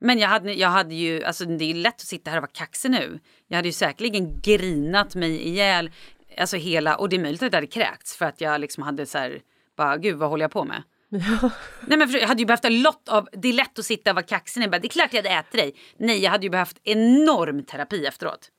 Men 0.00 0.18
jag 0.18 0.28
hade, 0.28 0.52
jag 0.54 0.68
hade 0.68 0.94
ju, 0.94 1.24
alltså 1.24 1.44
det 1.44 1.64
är 1.64 1.74
lätt 1.74 1.94
att 1.94 2.00
sitta 2.00 2.30
här 2.30 2.38
och 2.38 2.42
vara 2.42 2.50
kaxig 2.54 2.90
nu. 2.90 3.20
Jag 3.48 3.56
hade 3.56 3.68
ju 3.68 3.72
säkerligen 3.72 4.40
grinat 4.42 5.14
mig 5.14 5.48
ihjäl, 5.48 5.90
alltså 6.38 6.56
hela, 6.56 6.96
och 6.96 7.08
det 7.08 7.16
är 7.16 7.20
möjligt 7.20 7.42
att 7.42 7.52
jag 7.52 7.56
hade 7.56 7.66
kräkts 7.66 8.16
för 8.16 8.24
att 8.26 8.40
jag 8.40 8.60
liksom 8.60 8.82
hade 8.82 9.06
så 9.06 9.18
här, 9.18 9.40
bara 9.76 9.96
gud 9.96 10.16
vad 10.16 10.28
håller 10.30 10.44
jag 10.44 10.50
på 10.50 10.64
med? 10.64 10.82
Nej 11.86 11.98
men 11.98 12.10
jag 12.10 12.28
hade 12.28 12.40
ju 12.42 12.46
behövt 12.46 12.64
en 12.64 12.82
lott 12.82 13.08
av, 13.08 13.28
det 13.32 13.48
är 13.48 13.52
lätt 13.52 13.78
att 13.78 13.84
sitta 13.84 14.10
och 14.10 14.14
vara 14.14 14.26
kaxig 14.26 14.60
nu, 14.60 14.68
bara, 14.68 14.78
det 14.78 14.86
är 14.86 14.88
klart 14.88 15.08
jag 15.12 15.22
hade 15.22 15.34
ätit 15.34 15.52
dig. 15.52 15.74
Nej 15.98 16.18
jag 16.22 16.30
hade 16.30 16.44
ju 16.44 16.50
behövt 16.50 16.76
enorm 16.84 17.64
terapi 17.64 18.06
efteråt. 18.06 18.50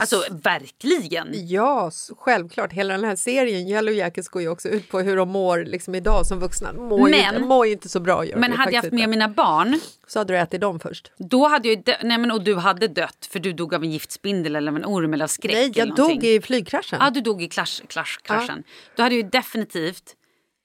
Alltså 0.00 0.24
verkligen. 0.30 1.28
Ja, 1.32 1.90
självklart. 2.18 2.72
Hela 2.72 2.94
den 2.94 3.04
här 3.04 3.16
serien 3.16 3.68
Yellow 3.68 3.94
Jackets 3.94 4.28
går 4.28 4.42
ju 4.42 4.48
också 4.48 4.68
ut 4.68 4.88
på 4.88 5.00
hur 5.00 5.16
de 5.16 5.28
mår 5.28 5.64
liksom 5.64 5.94
idag 5.94 6.26
som 6.26 6.40
vuxna. 6.40 6.72
Mår, 6.72 7.08
ju, 7.10 7.16
Men- 7.16 7.34
inte, 7.34 7.46
mår 7.46 7.66
ju 7.66 7.72
inte 7.72 7.88
så 7.88 8.00
bra. 8.00 8.24
Gör 8.24 8.36
Men 8.36 8.50
de 8.50 8.56
hade 8.56 8.72
jag 8.72 8.82
haft 8.82 8.92
med 8.92 9.08
mina 9.08 9.28
barn, 9.28 9.80
Så 10.06 10.18
hade 10.18 10.32
du 10.32 10.38
ätit 10.38 10.60
dem 10.60 10.80
först. 10.80 11.12
då 11.18 11.48
hade 11.48 11.68
jag 11.68 11.76
ju 11.76 11.94
nej 12.02 12.18
men 12.18 12.30
och 12.30 12.44
du 12.44 12.54
hade 12.54 12.88
dött 12.88 13.28
för 13.30 13.38
du 13.38 13.52
dog 13.52 13.74
av 13.74 13.82
en 13.82 13.90
giftspindel 13.90 14.56
eller 14.56 14.72
en 14.72 14.84
orm 14.84 15.14
eller 15.14 15.24
av 15.24 15.28
skräck. 15.28 15.54
Nej, 15.54 15.72
jag 15.74 15.94
dog 15.94 16.24
i 16.24 16.40
flygkraschen. 16.40 16.98
Ja, 17.02 17.10
du 17.10 17.20
dog 17.20 17.42
i 17.42 17.48
klash, 17.48 17.82
clash, 17.88 18.18
kraschen. 18.22 18.62
Du 18.96 19.02
hade 19.02 19.14
ju 19.14 19.22
definitivt 19.22 20.14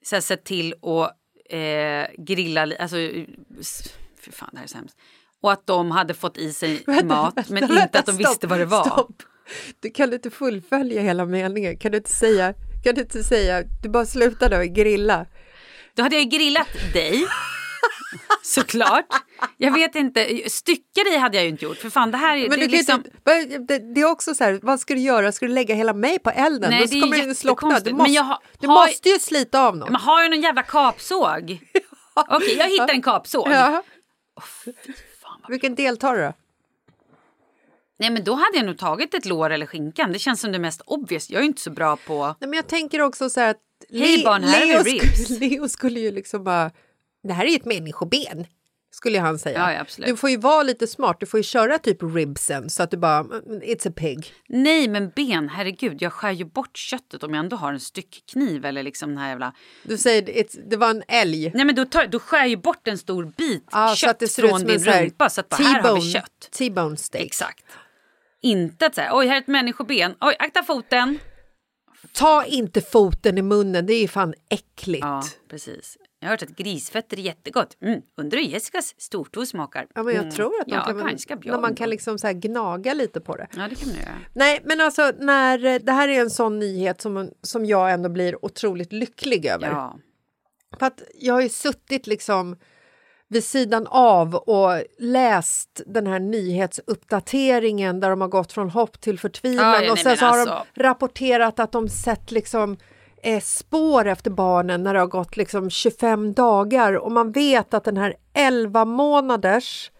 så 0.04 0.16
här, 0.16 0.20
sett 0.20 0.44
till 0.44 0.72
att 0.72 1.16
eh, 1.52 2.06
grilla, 2.18 2.62
alltså, 2.78 2.96
fy 4.20 4.32
fan 4.32 4.48
det 4.52 4.58
här 4.58 4.64
är 4.64 4.68
så 4.68 4.76
hemskt. 4.76 4.96
Och 5.42 5.52
att 5.52 5.66
de 5.66 5.90
hade 5.90 6.14
fått 6.14 6.38
i 6.38 6.52
sig 6.52 6.84
mat 7.04 7.48
men 7.48 7.60
Vänta, 7.60 7.82
inte 7.82 7.98
att 7.98 8.06
de 8.06 8.12
stopp, 8.12 8.20
visste 8.20 8.46
vad 8.46 8.58
det 8.58 8.64
var. 8.64 8.84
Stopp. 8.84 9.22
Du 9.80 9.90
kan 9.90 10.12
inte 10.12 10.30
fullfölja 10.30 11.02
hela 11.02 11.26
meningen. 11.26 11.76
Kan 11.76 11.92
du 11.92 11.98
inte 11.98 12.12
säga, 12.12 12.54
kan 12.84 12.94
du 12.94 13.00
inte 13.00 13.24
säga, 13.24 13.62
du 13.82 13.88
bara 13.88 14.06
slutade 14.06 14.58
och 14.58 14.64
grilla. 14.64 15.26
Då 15.94 16.02
hade 16.02 16.16
jag 16.16 16.30
grillat 16.30 16.68
dig. 16.92 17.26
Såklart. 18.42 19.06
Jag 19.56 19.72
vet 19.72 19.94
inte, 19.94 20.40
stycka 20.50 21.02
dig 21.04 21.16
hade 21.18 21.36
jag 21.36 21.44
ju 21.44 21.50
inte 21.50 21.64
gjort. 21.64 21.76
För 21.78 21.90
fan 21.90 22.10
det 22.10 22.18
här 22.18 22.36
är, 22.36 22.48
Men 22.48 22.58
det 22.58 22.64
är 22.64 22.68
liksom... 22.68 23.04
inte, 23.58 23.78
det, 23.78 24.00
är 24.00 24.04
också 24.10 24.34
så 24.34 24.44
här, 24.44 24.58
vad 24.62 24.80
ska 24.80 24.94
du 24.94 25.00
göra? 25.00 25.32
Ska 25.32 25.46
du 25.46 25.52
lägga 25.52 25.74
hela 25.74 25.92
mig 25.92 26.18
på 26.18 26.30
elden? 26.30 26.70
Nej, 26.70 26.80
Då 26.80 26.86
det 26.86 26.96
är 26.98 27.00
kommer 27.00 27.18
den 27.18 27.34
slockna. 27.34 27.68
Du 27.68 27.74
måste, 27.74 27.92
Men 28.02 28.12
jag 28.12 28.22
har- 28.22 28.38
du 28.60 28.66
har- 28.68 28.74
måste 28.86 29.08
ju 29.08 29.18
slita 29.18 29.60
av 29.66 29.76
något. 29.76 29.90
Man 29.90 30.00
har 30.00 30.22
ju 30.22 30.28
någon 30.28 30.40
jävla 30.40 30.62
kapsåg. 30.62 31.58
Okej, 32.28 32.56
jag 32.58 32.68
hittar 32.68 32.88
en 32.90 33.02
kapsåg. 33.02 33.48
Ja. 33.50 33.82
Fan, 35.22 35.38
vad 35.42 35.50
Vilken 35.50 35.74
del 35.74 35.96
tar 35.96 36.16
du 36.16 36.22
då? 36.22 36.32
Nej 37.98 38.10
men 38.10 38.24
då 38.24 38.34
hade 38.34 38.56
jag 38.56 38.66
nog 38.66 38.78
tagit 38.78 39.14
ett 39.14 39.24
lår 39.24 39.50
eller 39.50 39.66
skinkan. 39.66 40.12
Det 40.12 40.18
känns 40.18 40.40
som 40.40 40.52
det 40.52 40.58
mest 40.58 40.80
obvious. 40.86 41.30
Jag 41.30 41.40
är 41.42 41.46
inte 41.46 41.60
så 41.62 41.70
bra 41.70 41.96
på... 41.96 42.26
Nej, 42.40 42.50
men 42.50 42.52
jag 42.52 42.66
tänker 42.66 43.00
också 43.02 43.30
så 43.30 43.40
här 43.40 43.50
att 43.50 43.56
Hej 43.90 44.24
barn, 44.24 44.44
här 44.44 44.62
är 44.62 44.66
Leo, 44.66 44.82
ribs. 44.82 45.24
skulle, 45.24 45.38
Leo 45.48 45.68
skulle 45.68 46.00
ju 46.00 46.10
liksom 46.12 46.44
bara, 46.44 46.70
det 47.22 47.32
här 47.32 47.44
är 47.44 47.48
ju 47.50 47.56
ett 47.56 47.64
människoben. 47.64 48.46
Skulle 48.92 49.18
han 49.20 49.38
säga. 49.38 49.84
Ja. 49.98 50.06
Du 50.06 50.16
får 50.16 50.30
ju 50.30 50.36
vara 50.36 50.62
lite 50.62 50.86
smart, 50.86 51.16
du 51.20 51.26
får 51.26 51.38
ju 51.40 51.44
köra 51.44 51.78
typ 51.78 52.02
ribsen 52.02 52.70
så 52.70 52.82
att 52.82 52.90
du 52.90 52.96
bara, 52.96 53.18
"Mm, 53.18 53.60
it's 53.62 53.88
a 53.88 53.92
pig. 53.96 54.32
Nej 54.48 54.88
men 54.88 55.10
ben, 55.16 55.48
herregud. 55.48 56.02
Jag 56.02 56.12
skär 56.12 56.30
ju 56.30 56.44
bort 56.44 56.76
köttet 56.76 57.22
om 57.22 57.34
jag 57.34 57.38
ändå 57.44 57.56
har 57.56 57.72
en 57.72 57.80
styckkniv 57.80 58.64
eller 58.64 58.82
liksom 58.82 59.08
den 59.08 59.18
här 59.18 59.28
jävla... 59.28 59.52
Du 59.82 59.98
säger 59.98 60.44
det 60.70 60.76
var 60.76 60.90
en 60.90 61.02
älg. 61.08 61.50
Nej 61.54 61.64
men 61.64 61.74
då, 61.74 61.84
tar, 61.84 62.06
då 62.06 62.18
skär 62.18 62.46
ju 62.46 62.56
bort 62.56 62.88
en 62.88 62.98
stor 62.98 63.32
bit 63.36 63.64
så 63.72 63.96
kött 63.96 64.32
från 64.32 64.64
din 64.64 64.84
rumpa. 64.84 65.30
Så 65.30 65.40
att 65.40 65.48
bara, 65.48 65.56
här 65.62 65.82
har 65.82 65.94
vi 65.94 66.12
kött. 66.12 66.48
T-bone 66.58 66.96
steak. 66.96 67.24
Exakt. 67.24 67.64
Inte 68.42 68.86
att 68.86 68.94
säga, 68.94 69.10
oj 69.16 69.26
här 69.26 69.36
är 69.36 69.40
ett 69.40 69.46
människoben. 69.46 70.14
Oj, 70.20 70.36
akta 70.38 70.62
foten. 70.62 71.18
Ta 72.12 72.44
inte 72.44 72.80
foten 72.80 73.38
i 73.38 73.42
munnen, 73.42 73.86
det 73.86 73.92
är 73.94 74.00
ju 74.00 74.08
fan 74.08 74.34
äckligt. 74.48 75.04
Ja, 75.04 75.22
precis. 75.50 75.96
Jag 76.22 76.26
har 76.28 76.30
hört 76.30 76.42
att 76.42 76.48
grisfötter 76.56 77.16
är 77.18 77.22
jättegott. 77.22 77.76
Mm. 77.82 78.00
Undrar 78.16 78.38
hur 78.38 78.44
Jessicas 78.46 78.94
stortå 78.98 79.46
smakar. 79.46 79.86
Ja, 79.94 80.02
men 80.02 80.14
jag 80.14 80.22
Mm. 80.22 80.34
tror 80.34 80.60
att 80.60 80.66
de 80.66 80.72
ja, 80.74 80.84
kan, 80.84 80.98
ganska 80.98 81.36
bra 81.36 81.52
när 81.52 81.60
man 81.60 81.74
kan 81.74 81.90
liksom 81.90 82.18
så 82.18 82.32
gnaga 82.32 82.94
lite 82.94 83.20
på 83.20 83.36
det. 83.36 83.46
Ja, 83.56 83.68
det 83.68 83.74
kan 83.74 83.88
man 83.88 83.96
göra. 83.98 84.14
Nej, 84.34 84.60
men 84.64 84.80
alltså 84.80 85.12
när 85.18 85.64
eh, 85.64 85.74
det 85.82 85.92
här 85.92 86.08
är 86.08 86.20
en 86.20 86.30
sån 86.30 86.58
nyhet 86.58 87.00
som, 87.00 87.30
som 87.42 87.64
jag 87.66 87.92
ändå 87.92 88.08
blir 88.08 88.44
otroligt 88.44 88.92
lycklig 88.92 89.46
över. 89.46 89.68
Ja. 89.68 89.98
För 90.78 90.86
att 90.86 91.02
jag 91.14 91.34
har 91.34 91.40
ju 91.40 91.48
suttit 91.48 92.06
liksom 92.06 92.56
vid 93.28 93.44
sidan 93.44 93.86
av 93.90 94.34
och 94.34 94.82
läst 94.98 95.80
den 95.86 96.06
här 96.06 96.18
nyhetsuppdateringen 96.20 98.00
där 98.00 98.10
de 98.10 98.20
har 98.20 98.28
gått 98.28 98.52
från 98.52 98.70
hopp 98.70 99.00
till 99.00 99.18
förtvivlan 99.18 99.66
Ja, 99.72 99.82
ja, 99.82 99.92
och 99.92 99.98
sen 99.98 100.16
så 100.16 100.24
har 100.24 100.38
alltså. 100.38 100.66
de 100.74 100.82
rapporterat 100.82 101.58
att 101.60 101.72
de 101.72 101.88
sett 101.88 102.30
liksom 102.30 102.76
eh, 103.22 103.40
spår 103.40 104.06
efter 104.06 104.30
barnen 104.30 104.82
när 104.82 104.94
det 104.94 105.00
har 105.00 105.06
gått 105.06 105.36
liksom 105.36 105.70
25 105.70 106.32
dagar 106.32 106.92
och 106.92 107.12
man 107.12 107.32
vet 107.32 107.74
att 107.74 107.84
den 107.84 107.96
här 107.96 108.14
11 108.34 108.84
månaders 108.84 109.90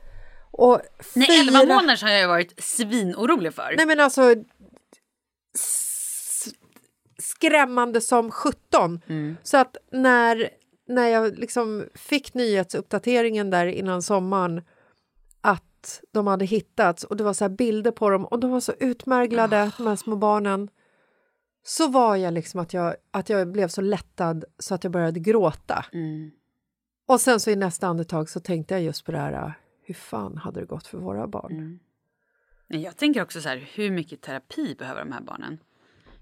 och 0.50 0.80
Nej, 1.14 1.26
fyra... 1.26 1.58
11 1.60 1.74
månader 1.74 2.02
har 2.02 2.10
jag 2.10 2.28
varit 2.28 2.64
svinorolig 2.64 3.54
för. 3.54 3.74
Nej 3.76 3.86
men 3.86 4.00
alltså 4.00 4.34
skrämmande 7.18 8.00
som 8.00 8.30
17. 8.30 9.00
Mm. 9.06 9.36
Så 9.42 9.56
att 9.56 9.76
när, 9.92 10.50
när 10.88 11.08
jag 11.08 11.38
liksom 11.38 11.84
fick 11.94 12.34
nyhetsuppdateringen 12.34 13.50
där 13.50 13.66
innan 13.66 14.02
sommaren 14.02 14.62
att 15.40 16.00
de 16.12 16.26
hade 16.26 16.44
hittats 16.44 17.04
och 17.04 17.16
det 17.16 17.24
var 17.24 17.32
så 17.32 17.44
här 17.44 17.48
bilder 17.48 17.90
på 17.90 18.10
dem 18.10 18.24
och 18.24 18.40
de 18.40 18.50
var 18.50 18.60
så 18.60 18.72
utmärglade, 18.80 19.70
de 19.76 19.86
här 19.86 19.96
små 19.96 20.16
barnen. 20.16 20.68
Så 21.62 21.88
var 21.88 22.16
jag 22.16 22.34
liksom 22.34 22.60
att 22.60 22.74
jag, 22.74 22.96
att 23.10 23.28
jag 23.28 23.52
blev 23.52 23.68
så 23.68 23.80
lättad 23.80 24.44
så 24.58 24.74
att 24.74 24.84
jag 24.84 24.92
började 24.92 25.20
gråta. 25.20 25.84
Mm. 25.92 26.30
Och 27.06 27.20
sen 27.20 27.40
så 27.40 27.50
i 27.50 27.56
nästa 27.56 27.86
andetag 27.86 28.30
så 28.30 28.40
tänkte 28.40 28.74
jag 28.74 28.82
just 28.82 29.04
på 29.04 29.12
det 29.12 29.18
här, 29.18 29.52
hur 29.82 29.94
fan 29.94 30.36
hade 30.36 30.60
det 30.60 30.66
gått 30.66 30.86
för 30.86 30.98
våra 30.98 31.26
barn? 31.26 31.52
Mm. 31.52 31.80
Jag 32.82 32.96
tänker 32.96 33.22
också 33.22 33.40
så 33.40 33.48
här, 33.48 33.68
hur 33.74 33.90
mycket 33.90 34.20
terapi 34.20 34.74
behöver 34.78 35.00
de 35.00 35.12
här 35.12 35.20
barnen? 35.20 35.58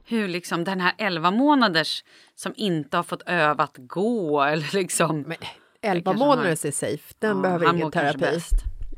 Hur 0.05 0.29
liksom 0.29 0.65
den 0.65 0.81
här 0.81 0.95
11 0.99 1.31
månaders 1.31 2.05
som 2.35 2.53
inte 2.57 2.97
har 2.97 3.05
fått 3.05 3.23
öva 3.27 3.65
att 3.65 3.77
gå 3.77 4.43
eller 4.53 4.75
liksom... 4.75 5.21
Men 5.21 5.37
11 5.81 6.05
kanske 6.05 6.27
månader 6.27 6.51
är 6.51 6.71
safe, 6.71 7.15
den 7.19 7.37
Ja, 7.37 7.43
behöver 7.43 7.75
ingen 7.75 7.91
terapi. 7.91 8.41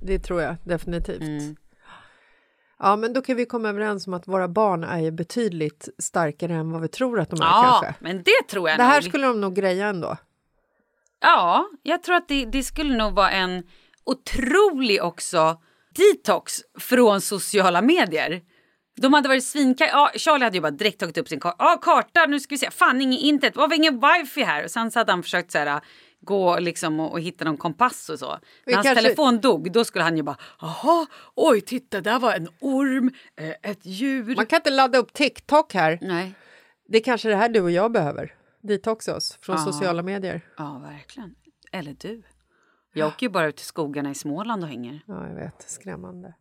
Det 0.02 0.18
tror 0.18 0.42
jag 0.42 0.56
definitivt. 0.64 1.22
Mm. 1.22 1.56
Ja, 2.82 2.96
men 2.96 3.12
då 3.12 3.22
kan 3.22 3.36
vi 3.36 3.46
komma 3.46 3.68
överens 3.68 4.06
om 4.06 4.14
att 4.14 4.28
våra 4.28 4.48
barn 4.48 4.84
är 4.84 4.98
ju 4.98 5.10
betydligt 5.10 5.88
starkare 5.98 6.52
än 6.54 6.72
vad 6.72 6.80
vi 6.82 6.88
tror 6.88 7.20
att 7.20 7.30
de 7.30 7.40
är 7.40 7.44
Ja, 7.44 7.80
kanske. 7.82 7.94
men 8.04 8.22
det 8.22 8.48
tror 8.50 8.68
jag 8.68 8.78
Det 8.78 8.82
här 8.82 9.00
nog. 9.00 9.04
skulle 9.08 9.26
de 9.26 9.40
nog 9.40 9.54
greja 9.54 9.86
ändå. 9.86 10.16
Ja, 11.20 11.66
jag 11.82 12.02
tror 12.02 12.14
att 12.16 12.28
det, 12.28 12.44
det 12.44 12.62
skulle 12.62 12.96
nog 12.96 13.14
vara 13.14 13.30
en 13.30 13.62
otrolig 14.04 15.02
också 15.04 15.60
detox 15.94 16.54
från 16.78 17.20
sociala 17.20 17.82
medier. 17.82 18.40
De 18.96 19.12
hade 19.14 19.28
varit 19.28 19.44
svinka... 19.44 19.86
Ja, 19.86 20.10
Charlie 20.14 20.44
hade 20.44 20.56
ju 20.56 20.60
bara 20.60 20.70
direkt 20.70 21.00
tagit 21.00 21.18
upp 21.18 21.28
sin 21.28 21.40
karta. 21.40 21.56
Ja, 21.58 21.78
karta, 21.82 22.26
nu 22.26 22.40
ska 22.40 22.54
vi 22.54 22.58
se. 22.58 22.70
Fan, 22.70 23.00
ingen 23.00 23.18
internet. 23.20 23.54
Det 23.54 23.60
var 23.60 23.74
ingen 23.74 24.00
wifi 24.00 24.42
här. 24.42 24.64
Och 24.64 24.70
sen 24.70 24.90
så 24.90 24.98
hade 24.98 25.12
han 25.12 25.22
försökt 25.22 25.52
så 25.52 25.58
här, 25.58 25.80
gå 26.20 26.58
liksom 26.58 27.00
och, 27.00 27.12
och 27.12 27.20
hitta 27.20 27.44
någon 27.44 27.56
kompass 27.56 28.08
och 28.08 28.18
så. 28.18 28.38
Vi 28.64 28.70
När 28.72 28.76
hans 28.76 28.86
kanske- 28.86 29.02
telefon 29.02 29.40
dog, 29.40 29.72
då 29.72 29.84
skulle 29.84 30.04
han 30.04 30.16
ju 30.16 30.22
bara... 30.22 30.36
Jaha, 30.60 31.06
oj, 31.34 31.60
titta, 31.60 32.00
där 32.00 32.18
var 32.18 32.32
en 32.34 32.48
orm, 32.60 33.10
eh, 33.36 33.70
ett 33.70 33.86
djur. 33.86 34.36
Man 34.36 34.46
kan 34.46 34.56
inte 34.56 34.70
ladda 34.70 34.98
upp 34.98 35.12
TikTok 35.12 35.74
här. 35.74 35.98
Nej, 36.02 36.32
Det 36.88 36.98
är 36.98 37.02
kanske 37.02 37.28
det 37.28 37.36
här 37.36 37.48
du 37.48 37.60
och 37.60 37.70
jag 37.70 37.92
behöver. 37.92 38.34
Detoxa 38.62 39.16
oss 39.16 39.38
från 39.40 39.56
Ja. 39.56 39.64
sociala 39.64 40.02
medier. 40.02 40.40
ja, 40.56 40.78
verkligen. 40.78 41.34
Eller 41.72 41.96
du. 42.00 42.22
Jag 42.92 43.08
åker 43.08 43.26
ju 43.26 43.30
bara 43.30 43.46
ut 43.46 43.56
till 43.56 43.66
skogarna 43.66 44.10
i 44.10 44.14
Småland 44.14 44.62
och 44.62 44.68
hänger. 44.68 45.02
Ja, 45.06 45.26
jag 45.28 45.34
vet. 45.34 45.70
Skrämmande. 45.70 46.34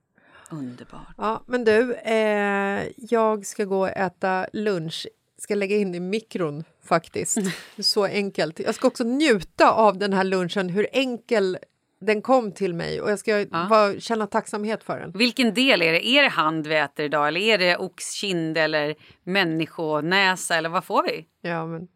Underbart. 0.51 1.13
Ja, 1.17 1.43
men 1.47 1.63
du, 1.63 1.93
eh, 1.95 2.83
jag 2.97 3.45
ska 3.45 3.65
gå 3.65 3.79
och 3.79 3.89
äta 3.89 4.47
lunch. 4.53 5.07
Ska 5.37 5.55
lägga 5.55 5.75
in 5.77 5.95
i 5.95 5.99
mikron 5.99 6.63
faktiskt. 6.89 7.37
Så 7.79 8.05
enkelt. 8.05 8.59
Jag 8.59 8.75
ska 8.75 8.87
också 8.87 9.03
njuta 9.03 9.71
av 9.71 9.97
den 9.97 10.13
här 10.13 10.23
lunchen, 10.23 10.69
hur 10.69 10.87
enkel 10.93 11.57
den 12.01 12.21
kom 12.21 12.51
till 12.51 12.73
mig 12.73 13.01
och 13.01 13.11
jag 13.11 13.19
ska 13.19 13.45
vara, 13.69 13.99
känna 13.99 14.27
tacksamhet 14.27 14.83
för 14.83 14.99
den. 14.99 15.11
Vilken 15.11 15.53
del 15.53 15.81
är 15.81 15.91
det? 15.91 16.07
Är 16.07 16.23
det 16.23 16.29
hand 16.29 16.67
vi 16.67 16.75
äter 16.75 17.05
idag 17.05 17.27
eller 17.27 17.41
är 17.41 17.57
det 17.57 17.77
oxkind 17.77 18.57
eller 18.57 18.95
människonäsa 19.23 20.55
eller 20.55 20.69
vad 20.69 20.83
får 20.85 21.03
vi? 21.03 21.25
Ja, 21.41 21.65
men 21.65 21.87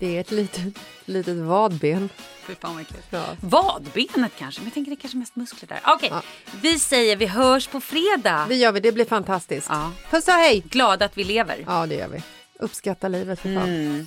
det 0.00 0.16
är 0.16 0.20
ett 0.20 0.30
litet, 0.30 0.74
litet 1.04 1.36
vadben. 1.36 2.08
Fy 2.46 2.54
fan 2.54 2.74
vad. 2.76 2.84
Ja. 3.10 3.24
Vadbenet 3.40 4.32
kanske, 4.38 4.60
men 4.60 4.66
jag 4.66 4.74
tänker 4.74 4.90
det 4.90 4.94
är 4.94 5.00
kanske 5.00 5.18
mest 5.18 5.36
muskler 5.36 5.68
där. 5.68 5.80
Okej, 5.94 6.08
Ja. 6.12 6.22
vi 6.62 6.78
säger 6.78 7.16
vi 7.16 7.26
hörs 7.26 7.66
på 7.66 7.80
fredag. 7.80 8.46
Det 8.48 8.54
gör 8.54 8.72
vi, 8.72 8.80
det 8.80 8.92
blir 8.92 9.04
fantastiskt. 9.04 9.66
Ja. 9.70 9.92
Puss 10.10 10.28
och 10.28 10.34
hej! 10.34 10.62
Glada 10.70 11.04
att 11.04 11.18
vi 11.18 11.24
lever. 11.24 11.64
Ja, 11.66 11.86
det 11.86 11.94
gör 11.94 12.08
vi. 12.08 12.22
Uppskatta 12.58 13.08
livet 13.08 13.40
för 13.40 13.54
fan. 13.54 13.68
Mm. 13.68 14.06